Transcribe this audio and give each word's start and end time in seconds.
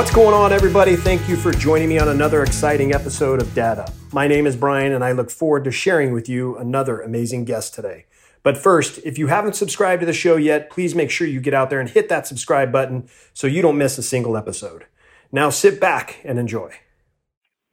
What's 0.00 0.14
going 0.14 0.32
on, 0.32 0.50
everybody? 0.50 0.96
Thank 0.96 1.28
you 1.28 1.36
for 1.36 1.52
joining 1.52 1.90
me 1.90 1.98
on 1.98 2.08
another 2.08 2.42
exciting 2.42 2.94
episode 2.94 3.42
of 3.42 3.58
Up. 3.58 3.90
My 4.14 4.26
name 4.26 4.46
is 4.46 4.56
Brian, 4.56 4.92
and 4.92 5.04
I 5.04 5.12
look 5.12 5.28
forward 5.28 5.64
to 5.64 5.70
sharing 5.70 6.14
with 6.14 6.26
you 6.26 6.56
another 6.56 7.02
amazing 7.02 7.44
guest 7.44 7.74
today. 7.74 8.06
But 8.42 8.56
first, 8.56 8.96
if 9.04 9.18
you 9.18 9.26
haven't 9.26 9.56
subscribed 9.56 10.00
to 10.00 10.06
the 10.06 10.14
show 10.14 10.36
yet, 10.36 10.70
please 10.70 10.94
make 10.94 11.10
sure 11.10 11.26
you 11.26 11.38
get 11.38 11.52
out 11.52 11.68
there 11.68 11.80
and 11.80 11.90
hit 11.90 12.08
that 12.08 12.26
subscribe 12.26 12.72
button 12.72 13.10
so 13.34 13.46
you 13.46 13.60
don't 13.60 13.76
miss 13.76 13.98
a 13.98 14.02
single 14.02 14.38
episode. 14.38 14.86
Now 15.32 15.50
sit 15.50 15.78
back 15.78 16.22
and 16.24 16.38
enjoy. 16.38 16.72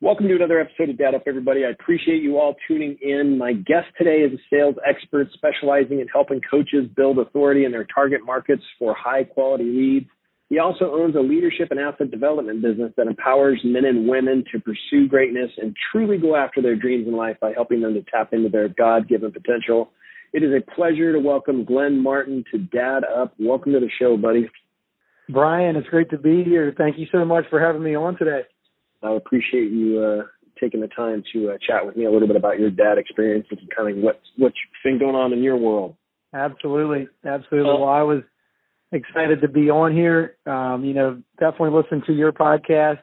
Welcome 0.01 0.27
to 0.27 0.35
another 0.35 0.59
episode 0.59 0.89
of 0.89 0.97
Dad 0.97 1.15
Up, 1.15 1.23
everybody. 1.27 1.63
I 1.63 1.69
appreciate 1.69 2.21
you 2.21 2.39
all 2.39 2.57
tuning 2.67 2.97
in. 3.01 3.37
My 3.37 3.53
guest 3.53 3.87
today 3.97 4.17
is 4.17 4.33
a 4.33 4.43
sales 4.53 4.75
expert 4.85 5.29
specializing 5.31 6.01
in 6.01 6.09
helping 6.09 6.41
coaches 6.41 6.89
build 6.93 7.19
authority 7.19 7.63
in 7.63 7.71
their 7.71 7.85
target 7.85 8.25
markets 8.25 8.63
for 8.77 8.93
high 8.93 9.23
quality 9.23 9.63
leads. 9.63 10.09
He 10.49 10.59
also 10.59 10.91
owns 10.93 11.15
a 11.15 11.19
leadership 11.19 11.71
and 11.71 11.79
asset 11.79 12.09
development 12.09 12.61
business 12.61 12.93
that 12.95 13.07
empowers 13.07 13.59
men 13.65 13.83
and 13.83 14.07
women 14.07 14.45
to 14.53 14.59
pursue 14.59 15.07
greatness 15.07 15.51
and 15.57 15.75
truly 15.91 16.17
go 16.17 16.37
after 16.37 16.61
their 16.61 16.75
dreams 16.75 17.05
in 17.07 17.15
life 17.15 17.35
by 17.41 17.51
helping 17.51 17.81
them 17.81 17.93
to 17.95 18.03
tap 18.03 18.31
into 18.31 18.47
their 18.47 18.69
God 18.69 19.09
given 19.09 19.31
potential. 19.31 19.91
It 20.31 20.43
is 20.43 20.51
a 20.53 20.71
pleasure 20.71 21.11
to 21.11 21.19
welcome 21.19 21.65
Glenn 21.65 22.01
Martin 22.01 22.45
to 22.51 22.59
Dad 22.59 23.03
Up. 23.03 23.33
Welcome 23.37 23.73
to 23.73 23.79
the 23.79 23.89
show, 23.99 24.15
buddy. 24.15 24.49
Brian, 25.29 25.75
it's 25.75 25.89
great 25.89 26.09
to 26.11 26.17
be 26.17 26.43
here. 26.45 26.73
Thank 26.77 26.97
you 26.97 27.07
so 27.11 27.25
much 27.25 27.43
for 27.49 27.59
having 27.59 27.83
me 27.83 27.95
on 27.95 28.17
today. 28.17 28.41
I 29.03 29.13
appreciate 29.13 29.71
you 29.71 29.99
uh, 29.99 30.23
taking 30.59 30.79
the 30.79 30.87
time 30.87 31.23
to 31.33 31.51
uh, 31.51 31.57
chat 31.65 31.85
with 31.85 31.97
me 31.97 32.05
a 32.05 32.11
little 32.11 32.27
bit 32.27 32.37
about 32.37 32.59
your 32.59 32.71
dad 32.71 32.97
experiences 32.97 33.57
and 33.59 33.69
kind 33.75 33.97
of 33.97 34.03
what's 34.03 34.25
what's 34.37 34.55
been 34.83 34.97
going 34.97 35.15
on 35.15 35.33
in 35.33 35.43
your 35.43 35.57
world. 35.57 35.95
Absolutely, 36.33 37.07
absolutely. 37.25 37.69
Uh, 37.69 37.79
well, 37.79 37.89
I 37.89 38.01
was 38.01 38.23
excited 38.91 39.41
to 39.41 39.47
be 39.47 39.69
on 39.69 39.93
here. 39.93 40.37
Um, 40.45 40.83
you 40.85 40.93
know, 40.93 41.21
definitely 41.39 41.71
listen 41.71 42.03
to 42.07 42.13
your 42.13 42.31
podcast, 42.31 42.99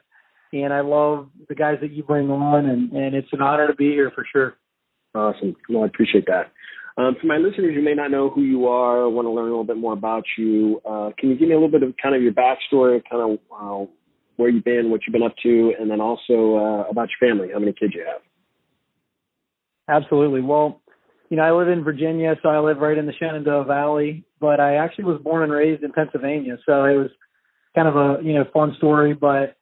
and 0.53 0.73
I 0.73 0.81
love 0.81 1.29
the 1.47 1.55
guys 1.55 1.77
that 1.81 1.91
you 1.91 2.03
bring 2.03 2.29
on, 2.29 2.65
and 2.65 2.91
and 2.91 3.15
it's 3.15 3.31
an 3.31 3.41
honor 3.41 3.67
to 3.67 3.75
be 3.75 3.91
here 3.91 4.11
for 4.13 4.25
sure. 4.31 4.55
Awesome. 5.13 5.55
Well, 5.69 5.83
I 5.83 5.87
appreciate 5.87 6.25
that. 6.27 6.51
Um, 6.97 7.15
for 7.19 7.27
my 7.27 7.37
listeners 7.37 7.75
who 7.75 7.81
may 7.81 7.93
not 7.93 8.09
know 8.09 8.29
who 8.29 8.41
you 8.41 8.67
are, 8.67 9.09
want 9.09 9.25
to 9.25 9.29
learn 9.29 9.45
a 9.45 9.49
little 9.49 9.65
bit 9.65 9.77
more 9.77 9.93
about 9.93 10.23
you, 10.37 10.81
uh, 10.85 11.09
can 11.17 11.29
you 11.29 11.37
give 11.37 11.49
me 11.49 11.53
a 11.53 11.57
little 11.57 11.71
bit 11.71 11.83
of 11.83 11.93
kind 12.01 12.15
of 12.15 12.21
your 12.21 12.31
backstory, 12.31 13.01
kind 13.09 13.33
of 13.33 13.39
uh, 13.51 13.91
where 14.37 14.49
you've 14.49 14.63
been, 14.63 14.89
what 14.89 15.01
you've 15.05 15.13
been 15.13 15.23
up 15.23 15.35
to, 15.43 15.73
and 15.79 15.91
then 15.91 15.99
also 15.99 16.55
uh, 16.57 16.89
about 16.89 17.09
your 17.09 17.29
family, 17.29 17.49
how 17.51 17.59
many 17.59 17.73
kids 17.73 17.93
you 17.93 18.05
have? 18.05 18.21
Absolutely. 19.87 20.41
Well, 20.41 20.81
you 21.29 21.37
know, 21.37 21.43
I 21.43 21.51
live 21.51 21.69
in 21.69 21.83
Virginia, 21.83 22.35
so 22.41 22.49
I 22.49 22.59
live 22.59 22.77
right 22.77 22.97
in 22.97 23.05
the 23.05 23.13
Shenandoah 23.13 23.65
Valley, 23.65 24.23
but 24.39 24.59
I 24.59 24.75
actually 24.75 25.05
was 25.05 25.21
born 25.21 25.43
and 25.43 25.51
raised 25.51 25.83
in 25.83 25.91
Pennsylvania, 25.91 26.57
so 26.65 26.85
it 26.85 26.95
was 26.95 27.09
kind 27.73 27.87
of 27.87 27.95
a 27.95 28.23
you 28.23 28.33
know 28.33 28.45
fun 28.53 28.73
story. 28.77 29.13
But 29.13 29.55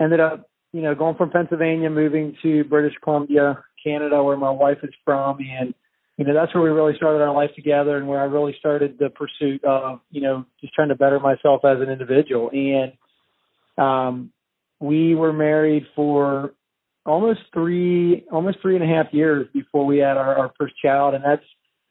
ended 0.00 0.20
up 0.20 0.50
you 0.72 0.82
know 0.82 0.94
going 0.94 1.16
from 1.16 1.30
Pennsylvania, 1.30 1.90
moving 1.90 2.36
to 2.42 2.64
British 2.64 2.94
Columbia, 3.02 3.64
Canada, 3.82 4.22
where 4.22 4.36
my 4.36 4.50
wife 4.50 4.78
is 4.82 4.94
from, 5.04 5.38
and 5.40 5.74
you 6.16 6.24
know, 6.24 6.34
that's 6.34 6.54
where 6.54 6.64
we 6.64 6.70
really 6.70 6.96
started 6.96 7.22
our 7.22 7.34
life 7.34 7.50
together 7.54 7.96
and 7.96 8.08
where 8.08 8.20
I 8.20 8.24
really 8.24 8.54
started 8.58 8.98
the 8.98 9.10
pursuit 9.10 9.62
of, 9.64 10.00
you 10.10 10.22
know, 10.22 10.46
just 10.60 10.72
trying 10.72 10.88
to 10.88 10.94
better 10.94 11.20
myself 11.20 11.64
as 11.64 11.80
an 11.80 11.90
individual. 11.90 12.50
And 12.52 12.92
um 13.76 14.32
we 14.80 15.14
were 15.14 15.32
married 15.32 15.86
for 15.94 16.52
almost 17.06 17.40
three 17.52 18.24
almost 18.32 18.58
three 18.60 18.76
and 18.76 18.84
a 18.84 18.94
half 18.94 19.12
years 19.12 19.46
before 19.52 19.86
we 19.86 19.98
had 19.98 20.16
our, 20.16 20.36
our 20.36 20.52
first 20.58 20.74
child 20.82 21.14
and 21.14 21.24
that's 21.24 21.44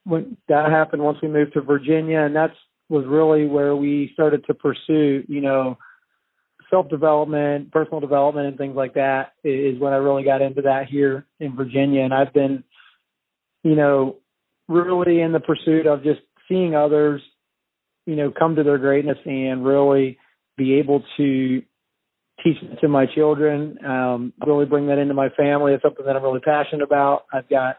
when 0.04 0.36
that 0.48 0.70
happened 0.70 1.02
once 1.02 1.18
we 1.22 1.28
moved 1.28 1.52
to 1.54 1.60
Virginia 1.60 2.20
and 2.20 2.36
that's 2.36 2.56
was 2.88 3.04
really 3.06 3.46
where 3.46 3.74
we 3.74 4.10
started 4.12 4.44
to 4.46 4.54
pursue, 4.54 5.24
you 5.26 5.40
know, 5.40 5.76
self 6.70 6.88
development, 6.88 7.72
personal 7.72 7.98
development 7.98 8.46
and 8.46 8.56
things 8.56 8.76
like 8.76 8.94
that 8.94 9.32
is 9.42 9.76
when 9.80 9.92
I 9.92 9.96
really 9.96 10.22
got 10.22 10.40
into 10.40 10.62
that 10.62 10.86
here 10.88 11.26
in 11.40 11.56
Virginia 11.56 12.02
and 12.02 12.14
I've 12.14 12.32
been 12.32 12.62
you 13.66 13.74
know, 13.74 14.18
really 14.68 15.20
in 15.20 15.32
the 15.32 15.40
pursuit 15.40 15.88
of 15.88 16.04
just 16.04 16.20
seeing 16.48 16.76
others, 16.76 17.20
you 18.06 18.14
know, 18.14 18.30
come 18.30 18.54
to 18.54 18.62
their 18.62 18.78
greatness 18.78 19.18
and 19.24 19.66
really 19.66 20.18
be 20.56 20.74
able 20.74 21.02
to 21.16 21.62
teach 22.42 22.56
it 22.62 22.80
to 22.80 22.88
my 22.88 23.06
children, 23.06 23.78
um, 23.84 24.32
really 24.46 24.66
bring 24.66 24.86
that 24.88 24.98
into 24.98 25.14
my 25.14 25.28
family. 25.30 25.72
It's 25.72 25.82
something 25.82 26.04
that 26.04 26.16
I'm 26.16 26.22
really 26.22 26.40
passionate 26.40 26.82
about. 26.82 27.24
I've 27.32 27.48
got 27.48 27.76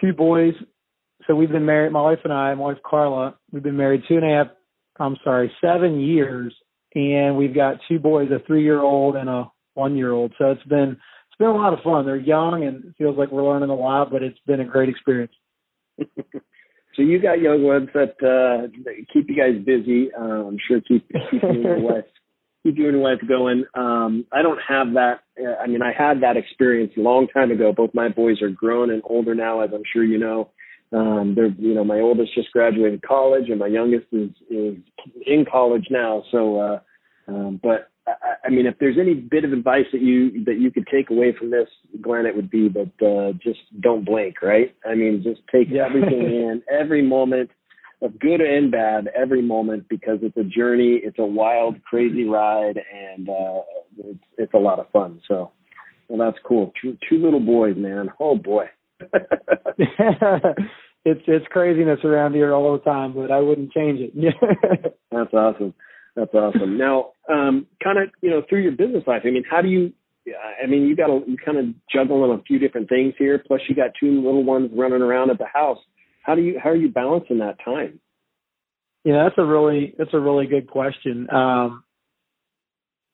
two 0.00 0.12
boys. 0.12 0.54
So 1.26 1.34
we've 1.34 1.50
been 1.50 1.66
married, 1.66 1.92
my 1.92 2.02
wife 2.02 2.18
and 2.24 2.32
I, 2.32 2.54
my 2.54 2.62
wife 2.62 2.78
Carla, 2.84 3.36
we've 3.52 3.62
been 3.62 3.76
married 3.76 4.02
two 4.08 4.16
and 4.16 4.24
a 4.24 4.36
half, 4.36 4.46
I'm 4.98 5.16
sorry, 5.22 5.52
seven 5.60 6.00
years. 6.00 6.54
And 6.94 7.36
we've 7.36 7.54
got 7.54 7.76
two 7.88 7.98
boys, 7.98 8.28
a 8.30 8.44
three 8.46 8.64
year 8.64 8.80
old 8.80 9.16
and 9.16 9.28
a 9.28 9.50
one 9.74 9.96
year 9.96 10.12
old. 10.12 10.32
So 10.38 10.50
it's 10.50 10.64
been 10.64 10.90
it's 10.90 11.38
been 11.38 11.48
a 11.48 11.54
lot 11.54 11.72
of 11.72 11.80
fun. 11.82 12.04
They're 12.04 12.16
young 12.16 12.64
and 12.64 12.84
it 12.84 12.94
feels 12.98 13.16
like 13.16 13.30
we're 13.30 13.48
learning 13.48 13.70
a 13.70 13.74
lot, 13.74 14.10
but 14.10 14.22
it's 14.22 14.38
been 14.46 14.60
a 14.60 14.64
great 14.64 14.90
experience. 14.90 15.32
so 15.98 16.98
you 16.98 17.18
got 17.20 17.40
young 17.40 17.62
ones 17.62 17.88
that 17.94 18.16
uh, 18.22 18.68
keep 19.12 19.30
you 19.30 19.36
guys 19.36 19.64
busy. 19.64 20.10
Uh, 20.12 20.48
I'm 20.48 20.58
sure 20.68 20.80
keep 20.80 21.08
keep 21.08 21.42
you 21.42 21.48
and 21.48 21.62
your 21.62 21.80
wife 21.80 22.04
keep 22.62 22.78
you 22.78 22.88
and 22.88 22.94
your 22.94 23.02
wife 23.02 23.20
going. 23.26 23.64
Um, 23.74 24.26
I 24.32 24.42
don't 24.42 24.60
have 24.66 24.94
that. 24.94 25.20
Uh, 25.40 25.54
I 25.62 25.66
mean, 25.66 25.82
I 25.82 25.92
had 25.92 26.22
that 26.22 26.36
experience 26.36 26.92
a 26.96 27.00
long 27.00 27.28
time 27.28 27.50
ago. 27.50 27.72
Both 27.72 27.94
my 27.94 28.08
boys 28.08 28.42
are 28.42 28.50
grown 28.50 28.90
and 28.90 29.02
older 29.04 29.34
now, 29.34 29.60
as 29.60 29.70
I'm 29.74 29.82
sure 29.92 30.04
you 30.04 30.18
know. 30.18 30.50
Um, 30.92 31.34
they're 31.34 31.46
you 31.46 31.74
know 31.74 31.84
my 31.84 32.00
oldest 32.00 32.34
just 32.34 32.52
graduated 32.52 33.02
college, 33.02 33.48
and 33.48 33.58
my 33.58 33.66
youngest 33.66 34.06
is 34.12 34.30
is 34.50 34.76
in 35.26 35.46
college 35.50 35.86
now. 35.90 36.22
So, 36.30 36.60
uh, 36.60 36.80
um, 37.28 37.60
but 37.62 37.90
I 38.44 38.50
mean, 38.50 38.66
if 38.66 38.78
there's 38.78 38.98
any 39.00 39.14
bit 39.14 39.44
of 39.44 39.52
advice 39.52 39.86
that 39.92 40.02
you 40.02 40.44
that 40.44 40.58
you 40.58 40.70
could 40.70 40.86
take 40.92 41.10
away 41.10 41.34
from 41.38 41.50
this, 41.50 41.68
Glenn, 42.00 42.26
it 42.26 42.36
would 42.36 42.50
be 42.50 42.68
that 42.68 43.06
uh, 43.06 43.32
just 43.42 43.60
don't 43.80 44.04
blink, 44.04 44.42
right? 44.42 44.74
I 44.84 44.94
mean, 44.94 45.22
just 45.22 45.40
take 45.50 45.68
yeah. 45.70 45.86
everything 45.86 46.12
in, 46.20 46.62
every 46.70 47.02
moment 47.02 47.50
of 48.02 48.18
good 48.18 48.40
and 48.40 48.70
bad, 48.70 49.08
every 49.16 49.42
moment, 49.42 49.88
because 49.88 50.18
it's 50.22 50.36
a 50.36 50.44
journey, 50.44 51.00
it's 51.02 51.18
a 51.18 51.24
wild, 51.24 51.82
crazy 51.84 52.24
ride, 52.24 52.80
and 52.92 53.28
uh, 53.28 53.60
it's 53.98 54.24
it's 54.38 54.54
a 54.54 54.58
lot 54.58 54.78
of 54.78 54.90
fun. 54.90 55.20
So, 55.28 55.52
well, 56.08 56.30
that's 56.30 56.42
cool. 56.44 56.72
Two, 56.80 56.96
two 57.08 57.22
little 57.22 57.40
boys, 57.40 57.76
man. 57.76 58.10
Oh 58.18 58.36
boy. 58.36 58.66
it's 59.00 59.12
it's 61.26 61.46
craziness 61.50 62.00
around 62.04 62.34
here 62.34 62.52
all 62.52 62.72
the 62.72 62.84
time, 62.84 63.14
but 63.14 63.30
I 63.30 63.40
wouldn't 63.40 63.72
change 63.72 64.00
it. 64.00 64.12
that's 65.10 65.32
awesome. 65.32 65.74
That's 66.14 66.32
awesome. 66.34 66.76
Now, 66.76 67.12
um, 67.28 67.66
kind 67.82 67.98
of, 67.98 68.10
you 68.20 68.30
know, 68.30 68.42
through 68.48 68.62
your 68.62 68.72
business 68.72 69.04
life, 69.06 69.22
I 69.24 69.30
mean, 69.30 69.44
how 69.48 69.62
do 69.62 69.68
you, 69.68 69.92
I 70.62 70.66
mean, 70.66 70.86
you 70.86 70.94
got 70.94 71.06
to, 71.06 71.22
you 71.26 71.36
kind 71.42 71.58
of 71.58 71.66
juggle 71.92 72.22
on 72.22 72.38
a 72.38 72.42
few 72.42 72.58
different 72.58 72.88
things 72.88 73.14
here. 73.18 73.42
Plus, 73.44 73.60
you 73.68 73.74
got 73.74 73.90
two 73.98 74.16
little 74.16 74.44
ones 74.44 74.70
running 74.74 75.02
around 75.02 75.30
at 75.30 75.38
the 75.38 75.46
house. 75.46 75.78
How 76.22 76.34
do 76.34 76.42
you, 76.42 76.58
how 76.62 76.70
are 76.70 76.76
you 76.76 76.88
balancing 76.88 77.38
that 77.38 77.58
time? 77.64 78.00
Yeah, 79.04 79.24
that's 79.24 79.38
a 79.38 79.44
really, 79.44 79.94
that's 79.98 80.14
a 80.14 80.20
really 80.20 80.46
good 80.46 80.68
question. 80.68 81.28
Um, 81.30 81.84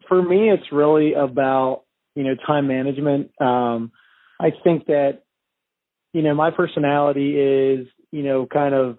for 0.07 0.23
me, 0.23 0.51
it's 0.51 0.73
really 0.73 1.15
about, 1.15 1.83
you 2.15 2.25
know, 2.25 2.35
time 2.47 2.67
management. 2.67 3.31
Um, 3.41 3.93
I 4.41 4.51
think 4.65 4.87
that, 4.87 5.23
you 6.13 6.23
know, 6.23 6.35
my 6.35 6.51
personality 6.51 7.39
is, 7.39 7.87
you 8.11 8.23
know, 8.23 8.47
kind 8.47 8.75
of 8.75 8.99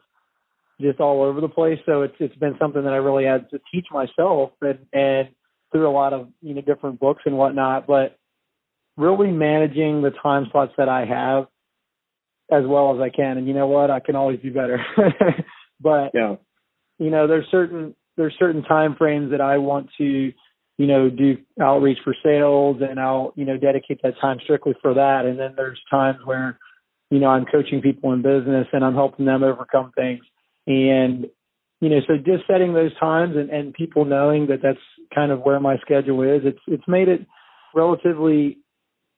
just 0.80 1.00
all 1.00 1.24
over 1.24 1.42
the 1.42 1.50
place. 1.50 1.80
So 1.86 2.04
it's 2.04 2.16
it's 2.20 2.36
been 2.36 2.56
something 2.60 2.84
that 2.84 2.94
I 2.94 2.98
really 2.98 3.26
had 3.26 3.50
to 3.52 3.60
teach 3.72 3.88
myself 3.92 4.52
and 4.62 4.80
and 4.94 5.30
through 5.72 5.90
a 5.90 5.92
lot 5.92 6.14
of 6.14 6.30
you 6.42 6.54
know 6.54 6.62
different 6.62 7.00
books 7.00 7.24
and 7.26 7.38
whatnot. 7.38 7.88
But 7.88 8.18
really 8.98 9.32
managing 9.32 10.02
the 10.02 10.12
time 10.12 10.48
slots 10.52 10.74
that 10.78 10.90
I 10.90 11.06
have 11.06 11.48
as 12.52 12.64
well 12.66 12.96
as 12.96 13.02
I 13.02 13.10
can. 13.10 13.38
And 13.38 13.48
you 13.48 13.54
know 13.54 13.68
what? 13.68 13.92
I 13.92 14.00
can 14.00 14.16
always 14.16 14.40
do 14.42 14.52
better. 14.54 14.84
but 15.80 16.12
yeah. 16.14 16.36
you 16.98 17.10
know, 17.10 17.28
there's 17.28 17.46
certain 17.52 17.96
there's 18.18 18.36
certain 18.38 18.64
time 18.64 18.96
frames 18.98 19.32
that 19.32 19.40
I 19.40 19.58
want 19.60 19.90
to, 19.98 20.04
you 20.04 20.88
know, 20.88 21.10
do 21.10 21.38
outreach 21.62 22.00
for 22.04 22.14
sales 22.22 22.78
and 22.82 23.00
I'll, 23.00 23.32
you 23.36 23.46
know, 23.46 23.58
dedicate 23.58 24.02
that 24.04 24.16
time 24.20 24.40
strictly 24.44 24.74
for 24.82 24.94
that. 24.94 25.26
And 25.26 25.40
then 25.40 25.54
there's 25.56 25.80
times 25.90 26.20
where, 26.26 26.60
you 27.10 27.20
know, 27.20 27.28
I'm 27.28 27.46
coaching 27.46 27.82
people 27.82 28.12
in 28.12 28.22
business 28.22 28.68
and 28.74 28.84
I'm 28.84 28.94
helping 28.94 29.26
them 29.26 29.42
overcome 29.44 29.94
things. 29.96 30.20
And, 30.68 31.28
you 31.80 31.90
know, 31.90 32.00
so 32.08 32.18
just 32.18 32.46
setting 32.46 32.74
those 32.74 32.98
times 33.00 33.38
and, 33.38 33.50
and 33.50 33.74
people 33.74 34.04
knowing 34.04 34.48
that 34.48 34.60
that's 34.62 34.78
kind 35.16 35.32
of 35.32 35.40
where 35.40 35.62
my 35.62 35.78
schedule 35.78 36.22
is, 36.24 36.42
it's, 36.44 36.60
it's 36.68 36.88
made 36.90 37.08
it 37.08 37.26
relatively, 37.74 38.58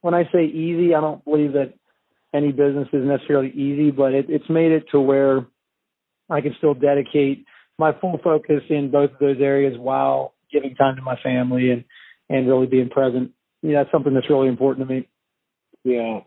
when 0.01 0.13
I 0.13 0.25
say 0.31 0.45
easy, 0.45 0.93
I 0.93 1.01
don't 1.01 1.25
believe 1.25 1.53
that 1.53 1.73
any 2.33 2.51
business 2.51 2.87
is 2.93 3.05
necessarily 3.05 3.49
easy, 3.49 3.91
but 3.91 4.13
it, 4.13 4.25
it's 4.29 4.49
made 4.49 4.71
it 4.71 4.85
to 4.91 4.99
where 4.99 5.45
I 6.29 6.41
can 6.41 6.55
still 6.57 6.73
dedicate 6.73 7.45
my 7.77 7.91
full 7.99 8.19
focus 8.23 8.61
in 8.69 8.91
both 8.91 9.11
of 9.11 9.19
those 9.19 9.41
areas 9.41 9.77
while 9.77 10.33
giving 10.51 10.75
time 10.75 10.95
to 10.95 11.01
my 11.01 11.15
family 11.23 11.71
and, 11.71 11.83
and 12.29 12.47
really 12.47 12.67
being 12.67 12.89
present. 12.89 13.31
You 13.61 13.73
know, 13.73 13.79
that's 13.79 13.91
something 13.91 14.13
that's 14.13 14.29
really 14.29 14.47
important 14.47 14.87
to 14.87 14.93
me. 14.93 15.07
Yeah 15.83 16.21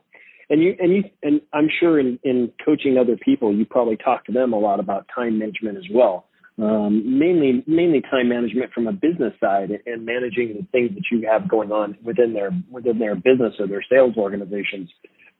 and 0.50 0.62
you 0.62 0.74
and 0.78 0.92
you 0.94 1.04
and 1.22 1.40
I'm 1.52 1.68
sure 1.80 1.98
in 1.98 2.18
in 2.22 2.52
coaching 2.64 2.98
other 2.98 3.16
people, 3.16 3.54
you 3.54 3.64
probably 3.64 3.96
talk 3.96 4.26
to 4.26 4.32
them 4.32 4.52
a 4.52 4.58
lot 4.58 4.80
about 4.80 5.06
time 5.14 5.38
management 5.38 5.78
as 5.78 5.84
well. 5.92 6.26
um, 6.62 7.18
mainly 7.18 7.64
mainly 7.66 8.00
time 8.00 8.28
management 8.28 8.72
from 8.72 8.86
a 8.86 8.92
business 8.92 9.32
side 9.40 9.70
and 9.86 10.04
managing 10.04 10.54
the 10.54 10.66
things 10.70 10.90
that 10.94 11.04
you 11.10 11.26
have 11.28 11.48
going 11.48 11.72
on 11.72 11.96
within 12.04 12.32
their 12.32 12.50
within 12.70 12.98
their 12.98 13.14
business 13.14 13.54
or 13.58 13.66
their 13.66 13.84
sales 13.90 14.14
organizations. 14.16 14.90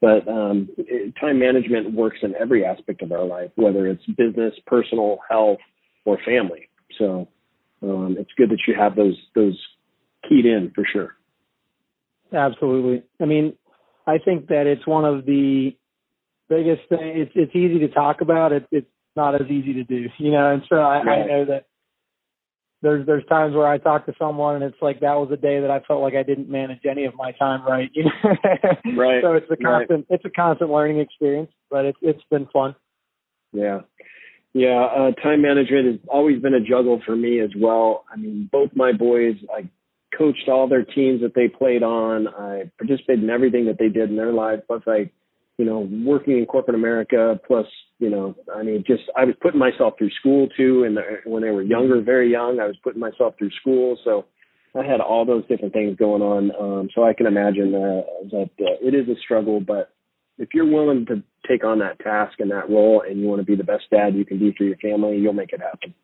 But 0.01 0.29
um, 0.29 0.69
it, 0.77 1.15
time 1.21 1.39
management 1.39 1.95
works 1.95 2.19
in 2.23 2.35
every 2.35 2.65
aspect 2.65 3.03
of 3.03 3.13
our 3.13 3.25
life, 3.25 3.51
whether 3.55 3.87
it's 3.87 4.05
business, 4.07 4.55
personal, 4.67 5.19
health, 5.29 5.59
or 6.05 6.19
family. 6.25 6.69
So 6.99 7.29
um, 7.83 8.17
it's 8.19 8.31
good 8.37 8.51
that 8.51 8.59
you 8.67 8.75
have 8.79 8.97
those 8.97 9.17
those 9.35 9.59
keyed 10.29 10.47
in 10.47 10.73
for 10.75 10.85
sure. 10.91 11.17
Absolutely. 12.33 13.05
I 13.21 13.25
mean, 13.25 13.55
I 14.07 14.19
think 14.19 14.49
that 14.49 14.67
it's 14.67 14.87
one 14.87 15.05
of 15.05 15.25
the 15.25 15.77
biggest 16.49 16.83
things. 16.89 17.01
It's 17.03 17.33
it's 17.35 17.57
easy 17.57 17.79
to 17.81 17.89
talk 17.89 18.21
about. 18.21 18.53
It, 18.53 18.67
it's 18.71 18.87
not 19.17 19.35
as 19.35 19.49
easy 19.49 19.75
to 19.75 19.85
do, 19.85 20.09
you 20.19 20.33
know. 20.33 20.53
And 20.53 20.63
so 20.69 20.77
I, 20.77 21.03
right. 21.03 21.23
I 21.23 21.27
know 21.27 21.45
that 21.47 21.67
there's 22.85 23.07
there's 23.07 23.25
times 23.25 23.55
where 23.55 23.67
I 23.67 23.79
talk 23.79 24.05
to 24.07 24.15
someone 24.19 24.57
and 24.57 24.65
it's 24.65 24.77
like 24.83 25.01
that 25.01 25.15
was 25.15 25.31
a 25.33 25.39
day 25.39 25.59
that 25.61 25.71
I 25.71 25.81
felt 25.81 26.03
like 26.03 26.15
I 26.15 26.23
didn't 26.23 26.51
manage 26.51 26.81
any 26.89 27.07
of 27.07 27.15
my 27.17 27.33
time 27.33 27.67
right. 27.67 27.91
You 27.95 28.05
know? 28.05 28.11
right. 28.97 29.23
So 29.23 29.33
it's 29.33 29.51
a 29.51 29.57
constant 29.57 30.07
right. 30.11 30.21
it's 30.21 30.25
a 30.27 30.31
constant 30.31 30.71
learning 30.71 31.01
experience, 31.01 31.51
but 31.71 31.87
it's 31.87 31.99
it's 32.03 32.23
been 32.31 32.47
fun. 32.53 32.77
Yeah. 33.53 33.81
Yeah, 34.53 34.85
uh, 34.85 35.11
time 35.21 35.43
management 35.43 35.87
has 35.87 35.97
always 36.09 36.41
been 36.41 36.55
a 36.55 36.61
juggle 36.61 37.01
for 37.05 37.17
me 37.17 37.41
as 37.41 37.51
well. 37.59 38.05
I 38.13 38.17
mean, 38.17 38.49
both 38.53 38.71
my 38.77 38.93
boys, 38.93 39.35
I 39.53 39.69
coached 40.17 40.49
all 40.49 40.69
their 40.69 40.85
teams 40.85 41.23
that 41.23 41.35
they 41.35 41.49
played 41.49 41.83
on. 41.83 42.29
I 42.29 42.71
participated 42.79 43.25
in 43.25 43.31
everything 43.31 43.67
that 43.67 43.81
they 43.81 43.89
did 43.89 44.11
in 44.11 44.17
their 44.17 44.33
life. 44.33 44.61
Plus, 44.69 44.83
I 44.87 45.11
you 45.59 45.65
know, 45.65 45.89
working 46.05 46.39
in 46.39 46.47
corporate 46.47 46.75
America, 46.75 47.39
plus, 47.47 47.67
you 47.99 48.11
know, 48.11 48.35
I 48.55 48.63
mean, 48.63 48.83
just 48.87 49.05
I 49.17 49.25
was 49.25 49.37
putting 49.41 49.61
myself 49.61 49.95
through 49.97 50.11
school 50.19 50.49
too, 50.57 50.85
and 50.85 50.99
when 51.25 51.43
they 51.43 51.51
were 51.51 51.63
younger, 51.63 52.01
very 52.01 52.31
young, 52.31 52.59
I 52.61 52.67
was 52.67 52.77
putting 52.83 53.01
myself 53.01 53.35
through 53.39 53.53
school, 53.61 53.97
so 54.05 54.27
I 54.75 54.85
had 54.85 55.01
all 55.01 55.25
those 55.25 55.47
different 55.47 55.73
things 55.73 55.97
going 55.97 56.23
on. 56.23 56.51
Um, 56.61 56.89
so 56.95 57.05
I 57.05 57.13
can 57.13 57.27
imagine 57.27 57.75
uh, 57.75 58.03
that 58.33 58.51
uh, 58.61 58.79
it 58.83 58.95
is 58.95 59.09
a 59.09 59.19
struggle, 59.21 59.61
but 59.61 59.91
if 60.39 60.49
you're 60.53 60.71
willing 60.71 61.07
to 61.07 61.23
take 61.49 61.65
on 61.65 61.79
that 61.79 62.01
task 62.01 62.41
and 62.41 62.51
that 62.51 62.69
role, 62.69 63.05
and 63.09 63.21
you 63.21 63.29
want 63.29 63.41
to 63.41 63.47
be 63.47 63.55
the 63.55 63.63
best 63.63 63.85
dad 63.91 64.17
you 64.17 64.25
can 64.25 64.41
be 64.41 64.53
for 64.59 64.65
your 64.65 64.77
family, 64.79 65.19
you'll 65.19 65.33
make 65.33 65.53
it 65.53 65.61
happen. 65.61 65.95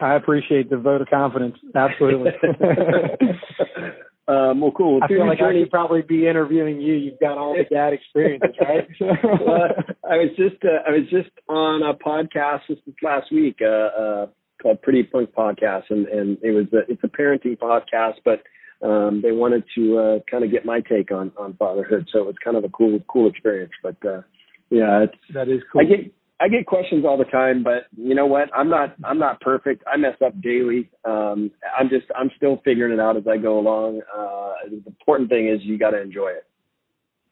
I 0.00 0.14
appreciate 0.14 0.70
the 0.70 0.76
vote 0.76 1.00
of 1.00 1.08
confidence. 1.08 1.56
Absolutely. 1.74 2.30
Um, 4.28 4.60
well, 4.60 4.72
cool. 4.72 5.00
I 5.02 5.08
feel 5.08 5.26
like 5.26 5.38
journey, 5.38 5.60
I 5.60 5.62
should 5.62 5.70
probably 5.70 6.02
be 6.02 6.28
interviewing 6.28 6.82
you. 6.82 6.92
You've 6.92 7.18
got 7.18 7.38
all 7.38 7.56
the 7.56 7.64
dad 7.74 7.94
experiences, 7.94 8.54
right? 8.60 8.86
well, 9.00 9.72
I 10.04 10.16
was 10.16 10.28
just 10.36 10.62
uh, 10.62 10.86
I 10.86 10.90
was 10.90 11.08
just 11.10 11.30
on 11.48 11.82
a 11.82 11.94
podcast 11.94 12.60
this 12.68 12.78
last 13.02 13.32
week 13.32 13.60
uh, 13.62 13.66
uh, 13.66 14.26
called 14.60 14.82
Pretty 14.82 15.02
Punk 15.02 15.30
Podcast, 15.32 15.84
and 15.88 16.06
and 16.08 16.36
it 16.42 16.50
was 16.50 16.66
a, 16.74 16.90
it's 16.92 17.02
a 17.02 17.08
parenting 17.08 17.56
podcast, 17.56 18.16
but 18.22 18.42
um, 18.86 19.22
they 19.22 19.32
wanted 19.32 19.64
to 19.76 19.98
uh, 19.98 20.18
kind 20.30 20.44
of 20.44 20.50
get 20.50 20.66
my 20.66 20.80
take 20.80 21.10
on 21.10 21.32
on 21.38 21.54
fatherhood, 21.54 22.06
so 22.12 22.20
it 22.20 22.26
was 22.26 22.36
kind 22.44 22.58
of 22.58 22.64
a 22.64 22.68
cool 22.68 23.00
cool 23.08 23.30
experience. 23.30 23.72
But 23.82 23.96
uh, 24.04 24.20
yeah, 24.68 25.04
it's, 25.04 25.14
that 25.32 25.48
is 25.48 25.62
cool. 25.72 25.80
I 25.80 25.84
get 25.84 26.12
I 26.40 26.48
get 26.48 26.66
questions 26.66 27.04
all 27.04 27.18
the 27.18 27.24
time, 27.24 27.64
but 27.64 27.86
you 27.96 28.14
know 28.14 28.26
what? 28.26 28.48
I'm 28.54 28.68
not 28.68 28.94
I'm 29.04 29.18
not 29.18 29.40
perfect. 29.40 29.82
I 29.92 29.96
mess 29.96 30.14
up 30.24 30.40
daily. 30.40 30.88
Um, 31.04 31.50
I'm 31.76 31.88
just 31.88 32.06
I'm 32.16 32.30
still 32.36 32.60
figuring 32.64 32.92
it 32.92 33.00
out 33.00 33.16
as 33.16 33.24
I 33.26 33.36
go 33.38 33.58
along. 33.58 34.02
Uh, 34.16 34.52
the 34.70 34.82
important 34.86 35.30
thing 35.30 35.48
is 35.48 35.60
you 35.62 35.78
got 35.78 35.90
to 35.90 36.00
enjoy 36.00 36.28
it. 36.28 36.46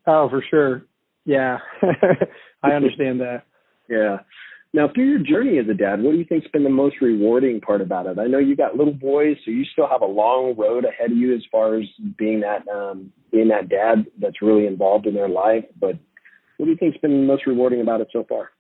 Oh, 0.07 0.29
for 0.29 0.45
sure. 0.51 0.83
Yeah, 1.25 1.59
I 2.63 2.71
understand 2.71 3.21
that. 3.21 3.43
Yeah. 3.89 4.17
Now, 4.73 4.89
through 4.93 5.09
your 5.09 5.19
journey 5.21 5.59
as 5.59 5.69
a 5.69 5.75
dad, 5.75 6.03
what 6.03 6.11
do 6.11 6.19
you 6.19 6.25
think's 6.25 6.49
been 6.49 6.65
the 6.65 6.69
most 6.71 6.97
rewarding 7.01 7.61
part 7.61 7.81
about 7.81 8.07
it? 8.07 8.19
I 8.19 8.27
know 8.27 8.39
you 8.39 8.57
got 8.57 8.77
little 8.77 8.93
boys, 8.93 9.37
so 9.45 9.53
you 9.53 9.65
still 9.65 9.89
have 9.89 10.03
a 10.03 10.07
long 10.07 10.57
road 10.59 10.85
ahead 10.85 11.13
of 11.13 11.17
you 11.17 11.33
as 11.37 11.43
far 11.53 11.77
as 11.77 11.85
being 12.19 12.41
that 12.41 12.67
um, 12.67 13.13
being 13.31 13.47
that 13.47 13.69
dad 13.69 14.07
that's 14.21 14.43
really 14.43 14.67
involved 14.67 15.07
in 15.07 15.15
their 15.15 15.29
life. 15.29 15.65
But 15.81 15.97
what 16.57 16.67
do 16.67 16.73
you 16.73 16.77
think's 16.77 16.99
been 16.99 17.13
the 17.13 17.27
most 17.27 17.47
rewarding 17.47 17.81
about 17.81 18.01
it 18.01 18.09
so 18.13 18.27
far? 18.29 18.51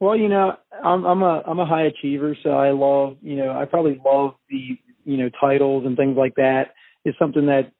Well, 0.00 0.16
you 0.16 0.28
know, 0.28 0.56
I'm 0.82 1.04
I'm 1.04 1.22
a 1.22 1.42
I'm 1.46 1.58
a 1.58 1.66
high 1.66 1.86
achiever, 1.86 2.36
so 2.42 2.50
I 2.50 2.70
love 2.70 3.16
you 3.22 3.36
know 3.36 3.52
I 3.52 3.64
probably 3.64 4.00
love 4.04 4.34
the 4.50 4.78
you 5.04 5.16
know 5.16 5.30
titles 5.40 5.84
and 5.86 5.96
things 5.96 6.16
like 6.16 6.34
that. 6.36 6.74
Is 7.04 7.14
something 7.18 7.46
that 7.46 7.72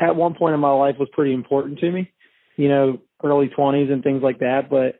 at 0.00 0.16
one 0.16 0.34
point 0.34 0.54
in 0.54 0.60
my 0.60 0.72
life 0.72 0.96
was 0.98 1.08
pretty 1.12 1.32
important 1.32 1.78
to 1.78 1.90
me, 1.90 2.10
you 2.56 2.68
know, 2.68 2.98
early 3.22 3.48
20s 3.56 3.92
and 3.92 4.02
things 4.02 4.22
like 4.22 4.38
that. 4.38 4.70
But 4.70 4.98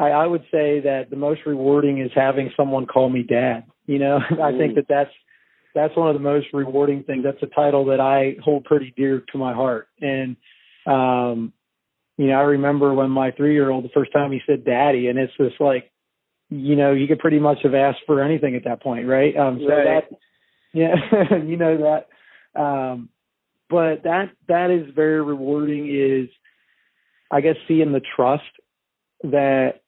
I, 0.00 0.10
I 0.10 0.26
would 0.26 0.42
say 0.50 0.80
that 0.80 1.06
the 1.10 1.16
most 1.16 1.40
rewarding 1.46 2.00
is 2.00 2.10
having 2.14 2.50
someone 2.56 2.86
call 2.86 3.08
me 3.08 3.22
dad. 3.22 3.64
You 3.86 3.98
know, 3.98 4.18
I 4.42 4.52
think 4.56 4.74
that 4.76 4.86
that's 4.88 5.10
that's 5.74 5.96
one 5.96 6.08
of 6.08 6.14
the 6.14 6.20
most 6.20 6.46
rewarding 6.52 7.04
things. 7.04 7.24
That's 7.24 7.42
a 7.42 7.54
title 7.54 7.86
that 7.86 8.00
I 8.00 8.36
hold 8.42 8.64
pretty 8.64 8.92
dear 8.96 9.22
to 9.32 9.38
my 9.38 9.54
heart, 9.54 9.88
and 10.00 10.36
um, 10.86 11.52
you 12.18 12.26
know, 12.26 12.34
I 12.34 12.42
remember 12.42 12.92
when 12.92 13.10
my 13.10 13.30
three 13.30 13.54
year 13.54 13.70
old 13.70 13.84
the 13.84 13.90
first 13.94 14.12
time 14.12 14.32
he 14.32 14.40
said 14.46 14.64
daddy 14.64 15.06
and 15.06 15.18
it's 15.18 15.32
just 15.38 15.60
like 15.60 15.90
you 16.50 16.76
know, 16.76 16.92
you 16.92 17.06
could 17.06 17.18
pretty 17.18 17.38
much 17.38 17.58
have 17.62 17.74
asked 17.74 18.00
for 18.06 18.22
anything 18.22 18.56
at 18.56 18.64
that 18.64 18.82
point, 18.82 19.06
right? 19.06 19.34
Um 19.36 19.60
so 19.60 19.74
right. 19.74 20.04
that 20.10 20.18
yeah, 20.74 21.38
you 21.44 21.56
know 21.56 21.78
that 21.78 22.60
um 22.60 23.08
but 23.70 24.02
that 24.04 24.30
that 24.48 24.70
is 24.70 24.94
very 24.94 25.22
rewarding 25.22 25.88
is 25.88 26.28
I 27.30 27.40
guess 27.40 27.56
seeing 27.66 27.92
the 27.92 28.02
trust 28.16 28.42
that 29.22 29.80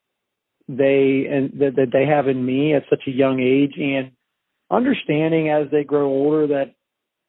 they 0.68 1.26
and 1.30 1.50
that, 1.60 1.76
that 1.76 1.90
they 1.92 2.06
have 2.06 2.28
in 2.28 2.44
me 2.44 2.74
at 2.74 2.84
such 2.88 3.02
a 3.06 3.10
young 3.10 3.40
age 3.40 3.74
and 3.76 4.12
understanding 4.70 5.48
as 5.48 5.70
they 5.70 5.82
grow 5.82 6.06
older 6.06 6.46
that 6.48 6.74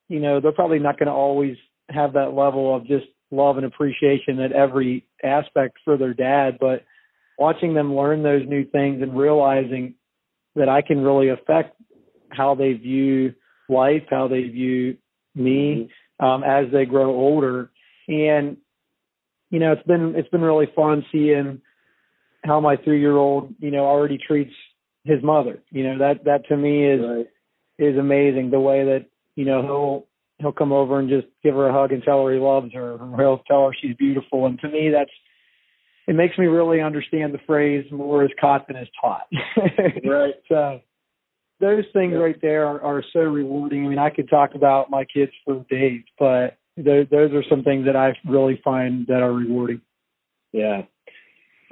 you 0.09 0.19
know 0.19 0.39
they're 0.39 0.51
probably 0.51 0.80
not 0.80 1.00
going 1.00 1.07
to 1.07 1.13
always 1.13 1.57
have 1.89 2.13
that 2.13 2.33
level 2.33 2.75
of 2.75 2.86
just 2.86 3.06
love 3.31 3.57
and 3.57 3.66
appreciation 3.66 4.39
at 4.39 4.51
every 4.51 5.06
aspect 5.24 5.78
for 5.83 5.98
their 5.98 6.13
dad, 6.13 6.57
but 6.60 6.83
watching 7.38 7.74
them 7.74 7.95
learn 7.95 8.24
those 8.24 8.48
new 8.48 8.66
things 8.66 9.01
and 9.01 9.18
realizing 9.18 9.95
that 10.56 10.69
I 10.69 10.81
can 10.81 11.01
really 11.01 11.30
affect 11.30 11.75
how 12.30 12.56
they 12.56 12.74
view 12.74 13.33
life, 13.69 14.04
how 14.10 14.28
they 14.28 14.44
view 14.44 14.98
me 15.33 15.89
mm-hmm. 16.19 16.25
um, 16.25 16.44
as 16.44 16.72
they 16.72 16.86
grow 16.86 17.10
older. 17.12 17.72
And 18.07 18.57
you 19.50 19.60
know, 19.60 19.74
it's 19.74 19.84
been 19.84 20.13
it's 20.16 20.30
been 20.30 20.42
really 20.42 20.68
fun 20.75 21.06
seeing 21.12 21.62
how 22.44 22.60
my 22.60 22.77
three 22.77 23.00
year 23.00 23.15
old, 23.15 23.53
you 23.60 23.72
know, 23.72 23.86
already 23.86 24.17
treats 24.17 24.53
his 25.03 25.22
mother. 25.22 25.62
You 25.72 25.84
know, 25.84 25.98
that 26.00 26.24
that 26.25 26.48
to 26.48 26.58
me 26.58 26.86
is 26.86 27.01
right. 27.01 27.27
is 27.77 27.98
amazing. 27.98 28.50
The 28.51 28.60
way 28.60 28.86
that, 28.86 29.06
you 29.36 29.46
know, 29.46 29.62
he'll 29.62 30.08
he'll 30.41 30.51
come 30.51 30.71
over 30.71 31.00
and 31.00 31.10
just 31.10 31.27
give 31.43 31.55
her 31.55 31.67
a 31.67 31.74
hug 31.74 31.91
and 31.91 32.03
tell 32.03 32.25
her 32.25 32.33
he 32.33 32.39
loves 32.39 32.74
her, 32.74 32.93
or 32.93 33.17
he'll 33.17 33.43
tell 33.48 33.67
her 33.67 33.75
she's 33.79 33.95
beautiful. 33.95 34.45
And 34.45 34.60
to 34.60 34.69
me, 34.69 34.89
that's 34.91 35.12
it 36.07 36.15
makes 36.15 36.38
me 36.38 36.48
really 36.48 36.81
understand 36.81 37.33
the 37.33 37.39
phrase 37.45 37.86
"more 37.91 38.24
is 38.24 38.31
caught 38.39 38.67
than 38.67 38.77
is 38.77 38.89
taught." 39.00 39.27
right. 40.05 40.36
So 40.50 40.81
those 41.60 41.86
things 41.93 42.13
right 42.17 42.39
there 42.41 42.65
are, 42.65 42.81
are 42.81 43.03
so 43.13 43.19
rewarding. 43.19 43.86
I 43.86 43.89
mean, 43.89 44.00
I 44.00 44.10
could 44.10 44.29
talk 44.29 44.55
about 44.55 44.89
my 44.89 45.05
kids 45.05 45.31
for 45.45 45.63
days, 45.69 46.01
but 46.19 46.57
those, 46.75 47.05
those 47.12 47.31
are 47.33 47.43
some 47.50 47.63
things 47.63 47.86
that 47.86 47.95
I 47.95 48.17
really 48.27 48.60
find 48.63 49.07
that 49.07 49.21
are 49.21 49.31
rewarding. 49.31 49.81
Yeah, 50.51 50.81